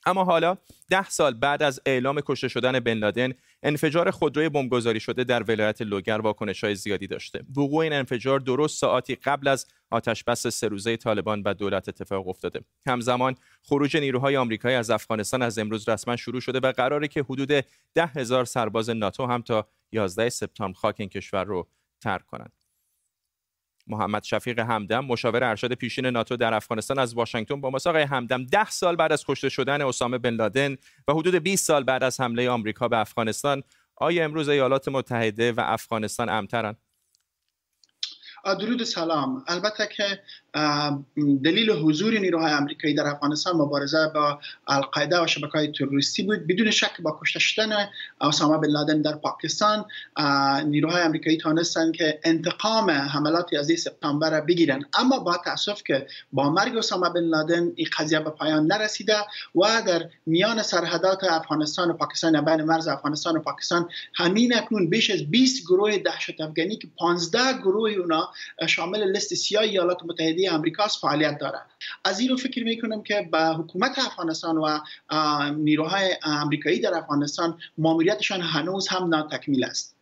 اما 0.07 0.25
حالا 0.25 0.57
ده 0.91 1.09
سال 1.09 1.35
بعد 1.35 1.63
از 1.63 1.81
اعلام 1.87 2.21
کشته 2.21 2.49
شدن 2.49 2.81
بن 2.81 2.95
لادن 2.95 3.33
انفجار 3.63 4.11
خودروی 4.11 4.49
بمبگذاری 4.49 5.01
شده 5.01 5.25
در 5.25 5.43
ولایت 5.43 5.83
لوگر 5.83 6.21
واکنش 6.21 6.65
های 6.65 6.75
زیادی 6.75 7.07
داشته. 7.07 7.45
وقوع 7.57 7.83
این 7.83 7.93
انفجار 7.93 8.41
درست 8.41 8.79
ساعتی 8.79 9.15
قبل 9.15 9.49
از 9.49 9.67
آتش 9.91 10.25
بس 10.25 10.47
سه 10.47 10.69
روزه 10.69 10.97
طالبان 10.97 11.43
و 11.43 11.55
دولت 11.55 11.89
اتفاق 11.89 12.29
افتاده. 12.29 12.61
همزمان 12.87 13.35
خروج 13.63 13.97
نیروهای 13.97 14.37
آمریکایی 14.37 14.77
از 14.77 14.91
افغانستان 14.91 15.43
از 15.43 15.59
امروز 15.59 15.89
رسما 15.89 16.17
شروع 16.17 16.41
شده 16.41 16.61
و 16.61 16.73
قراره 16.73 17.09
که 17.09 17.23
حدود 17.23 17.65
ده 17.95 18.07
هزار 18.07 18.45
سرباز 18.45 18.91
ناتو 18.91 19.27
هم 19.27 19.43
تا 19.43 19.69
11 19.93 20.29
سپتامبر 20.29 20.79
خاک 20.79 20.97
این 20.99 21.09
کشور 21.09 21.45
رو 21.45 21.69
ترک 22.01 22.27
کنند. 22.27 22.62
محمد 23.93 24.25
شفیق 24.25 24.59
همدم 24.59 25.05
مشاور 25.05 25.45
ارشد 25.45 25.73
پیشین 25.73 26.07
ناتو 26.07 26.37
در 26.37 26.55
افغانستان 26.55 26.99
از 26.99 27.15
واشنگتن 27.15 27.61
با 27.61 27.69
آقای 27.87 28.03
همدم 28.03 28.45
ده 28.45 28.71
سال 28.71 28.97
بعد 28.97 29.13
از 29.13 29.25
کشته 29.25 29.49
شدن 29.49 29.83
اسامه 29.83 30.19
بن 30.19 30.31
لادن 30.31 30.77
و 31.09 31.13
حدود 31.13 31.35
20 31.35 31.67
سال 31.67 31.85
بعد 31.85 32.03
از 32.03 32.21
حمله 32.21 32.51
آمریکا 32.51 32.89
به 32.89 32.99
افغانستان 32.99 33.63
آیا 33.97 34.25
امروز 34.25 34.49
ایالات 34.49 34.89
متحده 34.89 35.53
و 35.53 35.61
افغانستان 35.65 36.29
امترن؟ 36.29 36.77
درود 38.45 38.85
سلام. 38.85 39.45
البته 39.49 39.89
که 39.97 40.21
دلیل 41.45 41.71
حضور 41.71 42.19
نیروهای 42.19 42.53
آمریکایی 42.53 42.95
در 42.95 43.07
افغانستان 43.07 43.57
مبارزه 43.57 44.11
با 44.15 44.41
القاعده 44.67 45.23
و 45.25 45.27
شبکه 45.27 45.59
های 45.59 45.73
تروریستی 45.73 46.23
بود. 46.23 46.47
بدون 46.47 46.71
شک 46.71 47.01
با 47.01 47.19
کشته 47.21 47.39
شدن 47.39 47.89
اسامه 48.21 48.59
بن 48.59 48.69
لادن 48.69 49.03
در 49.03 49.17
پاکستان 49.17 49.85
نیروهای 50.65 51.03
آمریکایی 51.03 51.37
تانستن 51.37 51.93
که 51.93 52.21
انتقام 52.25 52.91
حملات 52.91 53.55
از 53.59 53.71
سپتامبر 53.79 54.31
را 54.31 54.41
بگیرن. 54.41 54.85
اما 54.95 55.19
با 55.19 55.37
تاسف 55.45 55.83
که 55.87 56.07
با 56.33 56.51
مرگ 56.51 56.77
اسامه 56.77 57.11
بن 57.11 57.25
لادن 57.25 57.73
این 57.75 57.89
قضیه 57.99 58.21
به 58.21 58.31
پایان 58.31 58.67
نرسیده 58.67 59.17
و 59.55 59.83
در 59.87 60.09
میان 60.27 60.63
سرحدات 60.63 61.25
افغانستان 61.25 61.91
و 61.91 61.93
پاکستان 61.93 62.45
بین 62.45 62.63
مرز 62.63 62.89
افغانستان 62.89 63.37
و 63.37 63.41
پاکستان 63.41 63.89
همین 64.15 64.57
اکنون 64.57 64.91
بیش 64.91 65.11
از 65.11 65.31
20 65.31 65.65
گروه 65.65 65.99
دهشت 65.99 66.41
افغانی 66.41 66.77
که 66.77 66.89
15 66.99 67.59
گروه 67.59 67.91
اونا 67.91 68.32
شامل 68.69 69.13
لیست 69.13 69.35
سیاه 69.35 69.63
ایالات 69.63 70.03
متحده 70.03 70.51
آمریکا 70.51 70.87
فعالیت 70.87 71.39
داره. 71.39 71.59
از 72.05 72.21
این 72.21 72.29
رو 72.29 72.37
فکر 72.37 72.65
می‌کنم 72.65 73.03
که 73.03 73.29
به 73.33 73.39
حکومت 73.39 73.99
افغانستان 73.99 74.57
و 74.57 74.79
نیروهای 75.55 76.17
آمریکایی 76.23 76.81
در 76.81 76.95
افغانستان 76.95 77.59
ماموریتشان 77.79 78.41
هنوز 78.41 78.89
هم 78.89 79.09
ناتکمیل 79.09 79.65
است. 79.65 79.97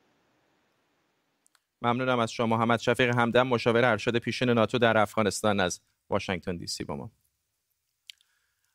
ممنونم 1.82 2.18
از 2.18 2.32
شما 2.32 2.56
محمد 2.56 2.80
شفیق 2.80 3.14
همدم 3.14 3.46
مشاور 3.46 3.84
ارشد 3.84 4.16
پیشین 4.16 4.50
ناتو 4.50 4.78
در 4.78 4.98
افغانستان 4.98 5.60
از 5.60 5.80
واشنگتن 6.10 6.56
دی 6.56 6.66
سی 6.66 6.84
با 6.84 6.96
ما. 6.96 7.10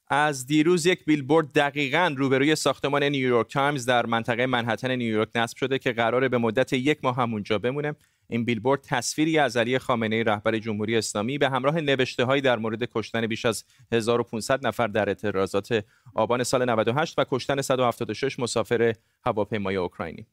از 0.08 0.48
دیروز 0.48 0.86
یک 0.86 1.06
بیلبورد 1.06 1.52
دقیقا 1.52 2.16
روبروی 2.18 2.56
ساختمان 2.56 3.04
نیویورک 3.04 3.52
تایمز 3.52 3.86
در 3.86 4.06
منطقه 4.06 4.46
منهتن 4.46 4.92
نیویورک 4.92 5.30
نصب 5.36 5.58
شده 5.58 5.80
که 5.80 5.92
قراره 5.92 6.30
به 6.30 6.38
مدت 6.38 6.74
یک 6.74 7.00
ماه 7.04 7.16
همونجا 7.16 7.60
بمونه. 7.60 7.96
این 8.28 8.46
بیلبورد 8.46 8.82
تصویری 8.82 9.38
از 9.38 9.58
علی 9.58 9.80
خامنه 9.80 10.16
ای 10.16 10.24
رهبر 10.24 10.58
جمهوری 10.58 10.98
اسلامی 10.98 11.38
به 11.38 11.50
همراه 11.50 11.82
نوشته 11.82 12.42
در 12.42 12.58
مورد 12.58 12.84
کشتن 12.84 13.28
بیش 13.28 13.46
از 13.46 13.64
1500 13.92 14.68
نفر 14.68 14.88
در 14.88 15.10
اعتراضات 15.10 15.84
آبان 16.16 16.44
سال 16.44 16.70
98 16.70 17.20
و 17.20 17.26
کشتن 17.32 17.62
176 17.62 18.40
مسافر 18.40 18.94
هواپیمای 19.26 19.76
اوکراینی. 19.76 20.26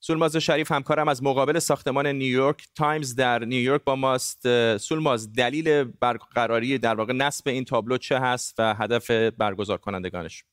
سولماز 0.00 0.36
شریف 0.36 0.72
همکارم 0.72 1.08
از 1.08 1.22
مقابل 1.22 1.58
ساختمان 1.58 2.06
نیویورک 2.06 2.68
تایمز 2.74 3.14
در 3.14 3.44
نیویورک 3.44 3.84
با 3.84 3.96
ماست. 3.96 4.76
سولماز 4.76 5.32
دلیل 5.32 5.84
برقراری 5.84 6.78
در 6.78 6.94
واقع 6.94 7.12
نصب 7.12 7.48
این 7.48 7.64
تابلو 7.64 7.98
چه 7.98 8.18
هست 8.18 8.54
و 8.58 8.74
هدف 8.74 9.10
برگزار 9.10 9.78
کنندگانش؟ 9.78 10.44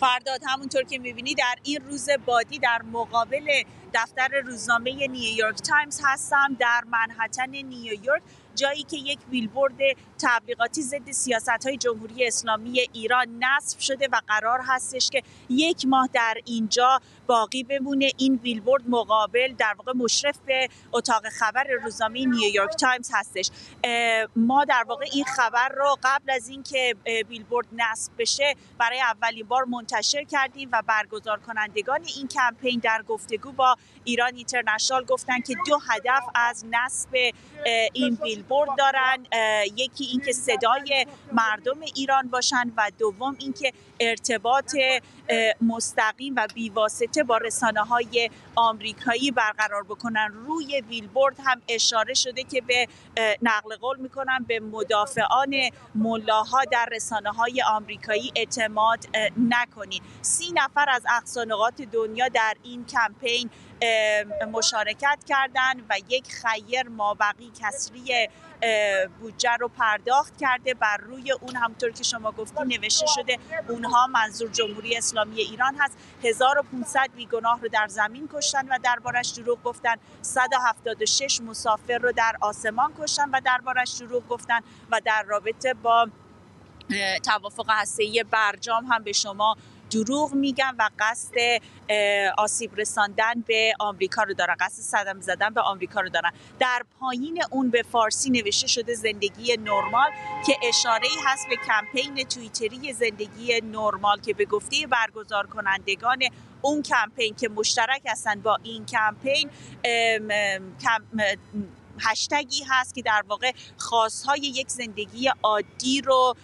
فرداد 0.00 0.40
همونطور 0.46 0.82
که 0.82 0.98
می‌بینی 0.98 1.34
در 1.34 1.54
این 1.62 1.78
روز 1.90 2.08
بادی 2.26 2.58
در 2.58 2.82
مقابل 2.92 3.62
دفتر 3.94 4.28
روزنامه 4.44 5.06
نیویورک 5.06 5.56
تایمز 5.56 6.00
هستم 6.04 6.56
در 6.58 6.84
منهتن 6.86 7.50
نیویورک 7.50 8.22
جایی 8.54 8.82
که 8.82 8.96
یک 8.96 9.18
بیلبورد 9.30 9.74
تبلیغاتی 10.22 10.82
ضد 10.82 11.10
سیاست 11.10 11.66
های 11.66 11.76
جمهوری 11.76 12.26
اسلامی 12.26 12.80
ایران 12.92 13.26
نصب 13.40 13.78
شده 13.78 14.08
و 14.12 14.20
قرار 14.28 14.60
هستش 14.66 15.10
که 15.10 15.22
یک 15.48 15.86
ماه 15.86 16.08
در 16.12 16.34
اینجا 16.44 17.00
باقی 17.28 17.62
بمونه. 17.62 18.12
این 18.16 18.36
بیلبورد 18.36 18.82
مقابل 18.88 19.54
در 19.58 19.74
واقع 19.78 19.92
مشرف 19.96 20.38
به 20.46 20.68
اتاق 20.92 21.28
خبر 21.28 21.66
روزنامه 21.82 22.26
نیویورک 22.26 22.76
تایمز 22.76 23.10
هستش. 23.14 23.50
ما 24.36 24.64
در 24.64 24.84
واقع 24.88 25.04
این 25.12 25.24
خبر 25.24 25.68
رو 25.68 25.98
قبل 26.02 26.30
از 26.30 26.48
اینکه 26.48 26.94
بیلبورد 27.28 27.66
نصب 27.72 28.12
بشه 28.18 28.54
برای 28.78 29.00
اولین 29.00 29.46
بار 29.46 29.64
منتشر 29.64 30.24
کردیم 30.24 30.68
و 30.72 30.82
برگزار 30.86 31.40
کنندگان 31.40 32.00
این 32.16 32.28
کمپین 32.28 32.80
در 32.80 33.02
گفتگو 33.08 33.52
با 33.52 33.76
ایران 34.04 34.34
اینترنشنال 34.34 35.04
گفتن 35.04 35.40
که 35.40 35.54
دو 35.66 35.78
هدف 35.88 36.22
از 36.34 36.64
نصب 36.70 37.32
این 37.92 38.14
بیلبورد 38.14 38.70
دارن. 38.78 39.26
یکی 39.76 40.04
اینکه 40.04 40.32
صدای 40.32 41.06
مردم 41.32 41.80
ایران 41.94 42.28
باشن 42.28 42.72
و 42.76 42.90
دوم 42.98 43.36
اینکه 43.38 43.72
ارتباط 44.00 44.76
مستقیم 45.60 46.34
و 46.36 46.46
بیواسطه 46.54 47.17
با 47.24 47.36
رسانه 47.36 47.80
های 47.80 48.30
آمریکایی 48.54 49.30
برقرار 49.30 49.82
بکنن. 49.82 50.28
روی 50.32 50.82
بیلبورد 50.88 51.36
هم 51.44 51.62
اشاره 51.68 52.14
شده 52.14 52.42
که 52.42 52.60
به 52.60 52.88
نقل 53.42 53.76
قول 53.76 53.98
می‌کنن 53.98 54.44
به 54.48 54.60
مدافعان 54.60 55.54
ملاها 55.94 56.64
در 56.64 56.88
رسانه 56.92 57.30
های 57.30 57.62
آمریکایی 57.62 58.32
اعتماد 58.36 58.98
نکنید 59.48 60.02
سی 60.22 60.52
نفر 60.52 60.86
از 60.90 61.02
اقصانقات 61.16 61.82
دنیا 61.82 62.28
در 62.28 62.54
این 62.62 62.86
کمپین 62.86 63.50
مشارکت 64.52 65.18
کردند 65.26 65.82
و 65.90 65.94
یک 66.08 66.32
خیر 66.32 66.88
مابقی 66.88 67.50
کسری 67.60 68.28
بودجه 69.20 69.56
رو 69.60 69.68
پرداخت 69.68 70.38
کرده 70.38 70.74
بر 70.74 70.96
روی 70.96 71.32
اون 71.32 71.56
همطور 71.56 71.90
که 71.90 72.04
شما 72.04 72.32
گفتی 72.32 72.64
نوشته 72.64 73.06
شده 73.06 73.38
اونها 73.68 74.06
منظور 74.06 74.50
جمهوری 74.50 74.96
اسلامی 74.96 75.40
ایران 75.40 75.74
هست. 75.78 75.96
1500 76.24 77.10
بیگناه 77.16 77.60
رو 77.60 77.68
در 77.68 77.86
زمین 77.88 78.28
کشتن 78.34 78.68
و 78.68 78.78
دربارش 78.82 79.30
دروغ 79.30 79.62
گفتن. 79.62 79.94
176 80.22 81.40
مسافر 81.40 81.98
رو 81.98 82.12
در 82.12 82.36
آسمان 82.40 82.92
کشتن 83.00 83.30
و 83.30 83.40
دربارش 83.44 83.90
دروغ 83.90 84.28
گفتن 84.28 84.60
و 84.90 85.00
در 85.04 85.22
رابطه 85.22 85.74
با 85.74 86.08
توافق 87.24 87.66
هسته‌ای 87.68 88.24
برجام 88.30 88.84
هم 88.84 89.02
به 89.02 89.12
شما 89.12 89.56
دروغ 89.90 90.34
میگن 90.34 90.74
و 90.78 90.88
قصد 90.98 91.34
آسیب 92.38 92.70
رساندن 92.76 93.44
به 93.46 93.72
آمریکا 93.80 94.22
رو 94.22 94.34
دارن 94.34 94.56
قصد 94.60 94.82
صدم 94.82 95.20
زدن 95.20 95.54
به 95.54 95.60
آمریکا 95.60 96.00
رو 96.00 96.08
دارن. 96.08 96.32
در 96.58 96.82
پایین 97.00 97.42
اون 97.50 97.70
به 97.70 97.82
فارسی 97.92 98.30
نوشته 98.30 98.66
شده 98.66 98.94
زندگی 98.94 99.56
نرمال 99.56 100.10
که 100.46 100.56
اشاره 100.68 101.04
ای 101.04 101.22
هست 101.26 101.48
به 101.48 101.56
کمپین 101.56 102.24
توییتری 102.24 102.92
زندگی 102.92 103.60
نرمال 103.60 104.20
که 104.20 104.34
به 104.34 104.44
گفته 104.44 104.86
برگزار 104.86 105.46
کنندگان 105.46 106.18
اون 106.62 106.82
کمپین 106.82 107.34
که 107.34 107.48
مشترک 107.48 108.02
هستن 108.06 108.40
با 108.40 108.58
این 108.62 108.86
کمپین 108.86 109.50
هشتگی 112.00 112.62
هست 112.68 112.94
که 112.94 113.02
در 113.02 113.24
واقع 113.28 113.52
خواستهای 113.76 114.40
یک 114.40 114.68
زندگی 114.68 115.30
عادی 115.42 116.00
رو 116.00 116.34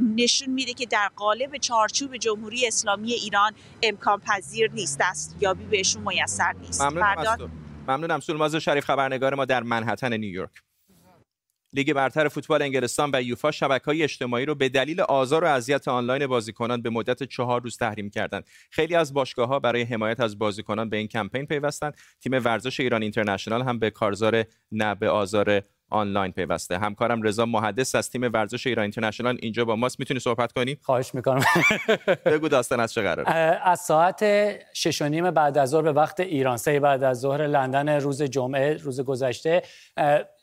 نشون 0.00 0.48
میده 0.48 0.72
که 0.72 0.86
در 0.86 1.10
قالب 1.16 1.56
چارچوب 1.56 2.16
جمهوری 2.16 2.66
اسلامی 2.66 3.12
ایران 3.12 3.52
امکان 3.82 4.20
پذیر 4.20 4.70
نیست 4.70 5.00
است 5.00 5.36
یابی 5.40 5.64
بهشون 5.64 6.02
میسر 6.02 6.52
نیست. 6.52 6.82
ممنونم, 6.82 7.50
ممنونم. 7.88 8.20
سولماز 8.20 8.56
شریف 8.56 8.84
خبرنگار 8.84 9.34
ما 9.34 9.44
در 9.44 9.62
منحتن 9.62 10.12
نیویورک. 10.12 10.63
لیگ 11.74 11.92
برتر 11.92 12.28
فوتبال 12.28 12.62
انگلستان 12.62 13.10
و 13.14 13.22
یوفا 13.22 13.50
های 13.86 14.02
اجتماعی 14.02 14.46
رو 14.46 14.54
به 14.54 14.68
دلیل 14.68 15.00
آزار 15.00 15.44
و 15.44 15.46
اذیت 15.46 15.88
آنلاین 15.88 16.26
بازیکنان 16.26 16.82
به 16.82 16.90
مدت 16.90 17.22
چهار 17.22 17.62
روز 17.62 17.76
تحریم 17.76 18.10
کردند. 18.10 18.44
خیلی 18.70 18.94
از 18.94 19.12
ها 19.38 19.58
برای 19.58 19.82
حمایت 19.82 20.20
از 20.20 20.38
بازیکنان 20.38 20.88
به 20.88 20.96
این 20.96 21.08
کمپین 21.08 21.46
پیوستند. 21.46 21.96
تیم 22.20 22.32
ورزش 22.32 22.80
ایران 22.80 23.02
اینترنشنال 23.02 23.62
هم 23.62 23.78
به 23.78 23.90
کارزار 23.90 24.44
نه 24.72 24.94
به 24.94 25.10
آزار 25.10 25.62
آنلاین 25.90 26.32
پیوسته. 26.32 26.78
همکارم 26.78 27.22
رضا 27.22 27.46
محدث 27.46 27.94
از 27.94 28.10
تیم 28.10 28.22
ورزش 28.22 28.66
ایران 28.66 28.82
اینترنشنال 28.82 29.38
اینجا 29.42 29.64
با 29.64 29.76
ماست. 29.76 30.00
می‌تونی 30.00 30.20
صحبت 30.20 30.52
کنی؟ 30.52 30.76
خواهش 30.82 31.14
می‌کنم. 31.14 31.44
بگو 32.26 32.48
داستان 32.48 32.80
از 32.80 32.92
چه 32.92 33.02
قرار 33.02 33.24
از 33.64 33.80
ساعت 33.80 34.24
6 34.72 35.02
و 35.02 35.08
نیم 35.08 35.30
بعد 35.30 35.58
از 35.58 35.70
ظهر 35.70 35.82
به 35.82 35.92
وقت 35.92 36.20
ایران 36.20 36.56
سه 36.56 36.80
بعد 36.80 37.02
از 37.02 37.20
ظهر 37.20 37.46
لندن 37.46 37.88
روز 37.88 38.22
جمعه 38.22 38.76
روز 38.76 39.00
گذشته. 39.00 39.62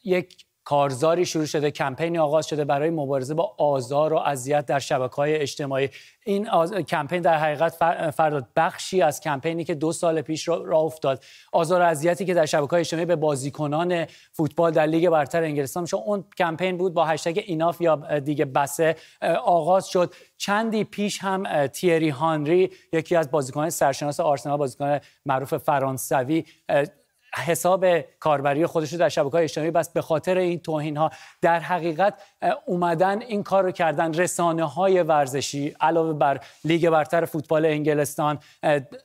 یک 0.03 0.45
کارزاری 0.71 1.25
شروع 1.25 1.45
شده 1.45 1.71
کمپینی 1.71 2.17
آغاز 2.17 2.47
شده 2.47 2.65
برای 2.65 2.89
مبارزه 2.89 3.33
با 3.33 3.55
آزار 3.57 4.13
و 4.13 4.17
اذیت 4.17 4.65
در 4.65 4.79
شبکه 4.79 5.15
های 5.15 5.35
اجتماعی. 5.35 5.89
این 6.25 6.49
آز... 6.49 6.73
کمپین 6.73 7.21
در 7.21 7.37
حقیقت 7.37 7.75
فرداد 8.11 8.47
بخشی 8.55 9.01
از 9.01 9.21
کمپینی 9.21 9.63
که 9.63 9.75
دو 9.75 9.91
سال 9.91 10.21
پیش 10.21 10.47
را, 10.47 10.79
افتاد. 10.79 11.23
آزار 11.51 11.81
و 11.81 11.83
اذیتی 11.83 12.25
که 12.25 12.33
در 12.33 12.45
شبکه 12.45 12.69
های 12.69 12.79
اجتماعی 12.79 13.05
به 13.05 13.15
بازیکنان 13.15 14.05
فوتبال 14.31 14.71
در 14.71 14.85
لیگ 14.85 15.09
برتر 15.09 15.43
انگلستان 15.43 15.81
میشه. 15.81 15.97
اون 15.97 16.23
کمپین 16.37 16.77
بود 16.77 16.93
با 16.93 17.05
هشتگ 17.05 17.43
ایناف 17.45 17.81
یا 17.81 18.19
دیگه 18.19 18.45
بسه 18.45 18.95
آغاز 19.45 19.87
شد. 19.87 20.13
چندی 20.37 20.83
پیش 20.83 21.19
هم 21.19 21.67
تیری 21.67 22.09
هانری 22.09 22.71
یکی 22.93 23.15
از 23.15 23.31
بازیکنان 23.31 23.69
سرشناس 23.69 24.19
آرسنال 24.19 24.57
بازیکن 24.57 24.99
معروف 25.25 25.57
فرانسوی 25.57 26.45
حساب 27.35 27.85
کاربری 27.99 28.65
خودش 28.65 28.93
رو 28.93 28.99
در 28.99 29.09
شبکه 29.09 29.31
های 29.31 29.43
اجتماعی 29.43 29.71
بس 29.71 29.89
به 29.89 30.01
خاطر 30.01 30.37
این 30.37 30.59
توهین 30.59 30.97
ها 30.97 31.11
در 31.41 31.59
حقیقت 31.59 32.13
اومدن 32.65 33.21
این 33.21 33.43
کار 33.43 33.63
رو 33.63 33.71
کردن 33.71 34.13
رسانه 34.13 34.63
های 34.63 35.03
ورزشی 35.03 35.75
علاوه 35.81 36.13
بر 36.13 36.39
لیگ 36.63 36.89
برتر 36.89 37.25
فوتبال 37.25 37.65
انگلستان 37.65 38.39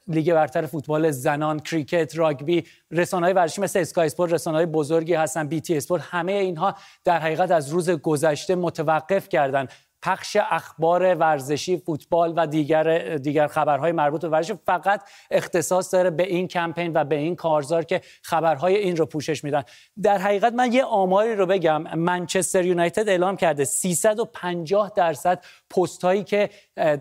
لیگ 0.09 0.35
برتر 0.35 0.67
فوتبال 0.67 1.11
زنان 1.11 1.61
کریکت 1.61 2.19
راگبی 2.19 2.65
رسانه 2.91 3.27
های 3.27 3.33
ورزشی 3.33 3.61
مثل 3.61 3.79
اسکای 3.79 4.07
اسپورت 4.07 4.33
رسانه 4.33 4.57
های 4.57 4.67
بزرگی 4.67 5.15
هستن 5.15 5.49
بی 5.49 5.61
تی 5.61 5.77
اسپورت 5.77 6.03
همه 6.05 6.33
اینها 6.33 6.75
در 7.05 7.19
حقیقت 7.19 7.51
از 7.51 7.69
روز 7.69 7.91
گذشته 7.91 8.55
متوقف 8.55 9.29
کردن. 9.29 9.67
پخش 10.07 10.37
اخبار 10.51 11.15
ورزشی 11.15 11.77
فوتبال 11.77 12.33
و 12.37 12.47
دیگر 12.47 13.17
دیگر 13.17 13.47
خبرهای 13.47 13.93
مربوط 13.93 14.21
به 14.21 14.29
ورزش. 14.29 14.53
فقط 14.67 15.03
اختصاص 15.31 15.95
داره 15.95 16.11
به 16.11 16.23
این 16.27 16.49
کمپین 16.49 16.93
و 16.95 17.05
به 17.05 17.17
این 17.17 17.37
کارزار 17.37 17.85
که 17.85 18.01
خبرهای 18.23 18.77
این 18.77 18.97
رو 18.97 19.07
پوشش 19.07 19.45
میدن. 19.45 19.63
در 20.03 20.19
حقیقت 20.19 20.53
من 20.53 20.73
یه 20.73 20.85
آماری 20.85 21.35
رو 21.35 21.47
بگم. 21.47 21.83
منچستر 21.99 22.65
یونایتد 22.65 23.09
اعلام 23.09 23.37
کرده 23.37 23.65
350 23.65 24.93
درصد 24.97 25.45
پست 25.71 26.05
هایی 26.05 26.25
که 26.25 26.51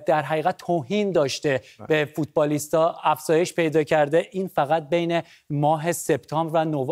در 0.05 0.21
حقیقت 0.21 0.57
توهین 0.57 1.11
داشته 1.11 1.61
بله. 1.79 1.87
به 1.87 2.11
فوتبالیستا 2.15 2.95
افزایش 3.03 3.53
پیدا 3.53 3.83
کرده 3.83 4.27
این 4.31 4.47
فقط 4.47 4.89
بین 4.89 5.21
ماه 5.49 5.91
سپتامبر 5.91 6.61
و 6.61 6.65
نو... 6.65 6.85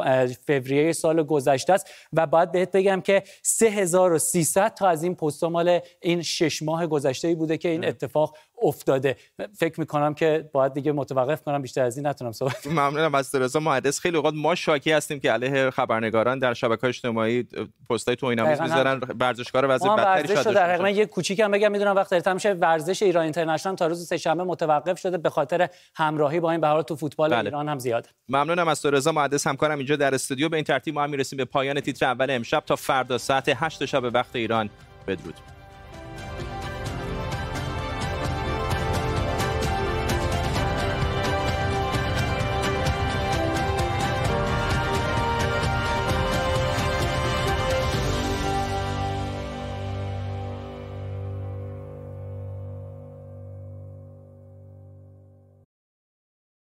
فوریه 0.48 0.94
سال 0.94 1.24
گذشته 1.24 1.74
است 1.74 1.90
و 2.14 2.28
باید 2.28 2.52
بهت 2.52 2.72
بگم 2.72 3.02
که 3.02 3.24
3300 3.42 4.74
تا 4.74 4.88
از 4.88 5.04
این 5.04 5.16
پست 5.16 5.44
مال 5.44 5.80
این 6.02 6.22
شش 6.22 6.62
ماه 6.62 6.88
گذشته 6.88 7.36
بوده 7.36 7.58
که 7.58 7.70
این 7.70 7.82
بله. 7.82 7.90
اتفاق 7.90 8.38
افتاده. 8.62 9.18
فکر 9.58 9.80
می‌کنم 9.80 10.13
که 10.13 10.50
باید 10.54 10.74
دیگه 10.74 10.92
متوقف 10.92 11.42
کنم 11.44 11.62
بیشتر 11.62 11.82
از 11.82 11.98
این 11.98 12.08
نتونم 12.08 12.32
صحبت 12.32 12.68
ممنونم 12.68 13.16
از 13.16 13.36
رضا 13.36 13.60
مهندس. 13.60 14.00
خیلی 14.00 14.18
اوقات 14.18 14.34
ما 14.38 14.56
شاکی 14.56 14.92
هستیم 14.92 15.20
که 15.20 15.32
علیه 15.32 15.70
خبرنگاران 15.70 16.39
در 16.39 16.54
شبکه‌های 16.54 16.89
اجتماعی 16.89 17.48
پستای 17.89 18.16
توهین‌آمیز 18.16 18.62
می‌ذارن 18.62 19.02
ورزشکار 19.20 19.66
وضع 19.70 19.96
بدتری 19.96 20.44
شده 20.44 20.54
در 20.54 20.74
حقیقت 20.74 20.98
یه 20.98 21.06
کوچیکم 21.06 21.52
بگم 21.52 21.72
می‌دونم 21.72 21.96
وقت 21.96 22.13
تمام 22.13 22.36
میشه 22.36 22.54
ورزش 22.54 23.04
ایران 23.04 23.24
اینترنشنال 23.24 23.76
تا 23.76 23.88
روز 23.88 24.08
سه‌شنبه 24.08 24.44
متوقف 24.44 25.00
شده 25.00 25.18
به 25.18 25.30
خاطر 25.30 25.70
همراهی 25.96 26.39
با 26.39 26.52
این 26.52 26.62
به 26.62 26.84
تو 26.84 26.96
فوتبال 26.96 27.30
بله. 27.30 27.46
ایران 27.46 27.70
هم 27.70 27.80
زیاده. 27.80 28.10
ممنونم 28.30 28.68
از 28.68 28.86
رضا 28.86 29.12
مهندس. 29.12 29.48
همکارم 29.48 29.78
اینجا 29.78 29.96
در 29.96 30.16
استودیو. 30.16 30.50
به 30.50 30.58
این 30.58 30.63
ترتیب 30.63 30.96
ما 30.96 31.04
هم 31.04 31.10
می‌رسیم 31.10 31.38
به 31.38 31.46
پایان 31.46 31.80
تیتر 31.80 32.06
اول 32.06 32.28
امشب. 32.30 32.63
تا 32.66 32.76
فردا 32.76 33.18
ساعت 33.18 33.52
8 33.56 33.86
شب 33.86 34.04
وقت 34.04 34.36
ایران. 34.36 34.70
بدرود. 35.08 35.53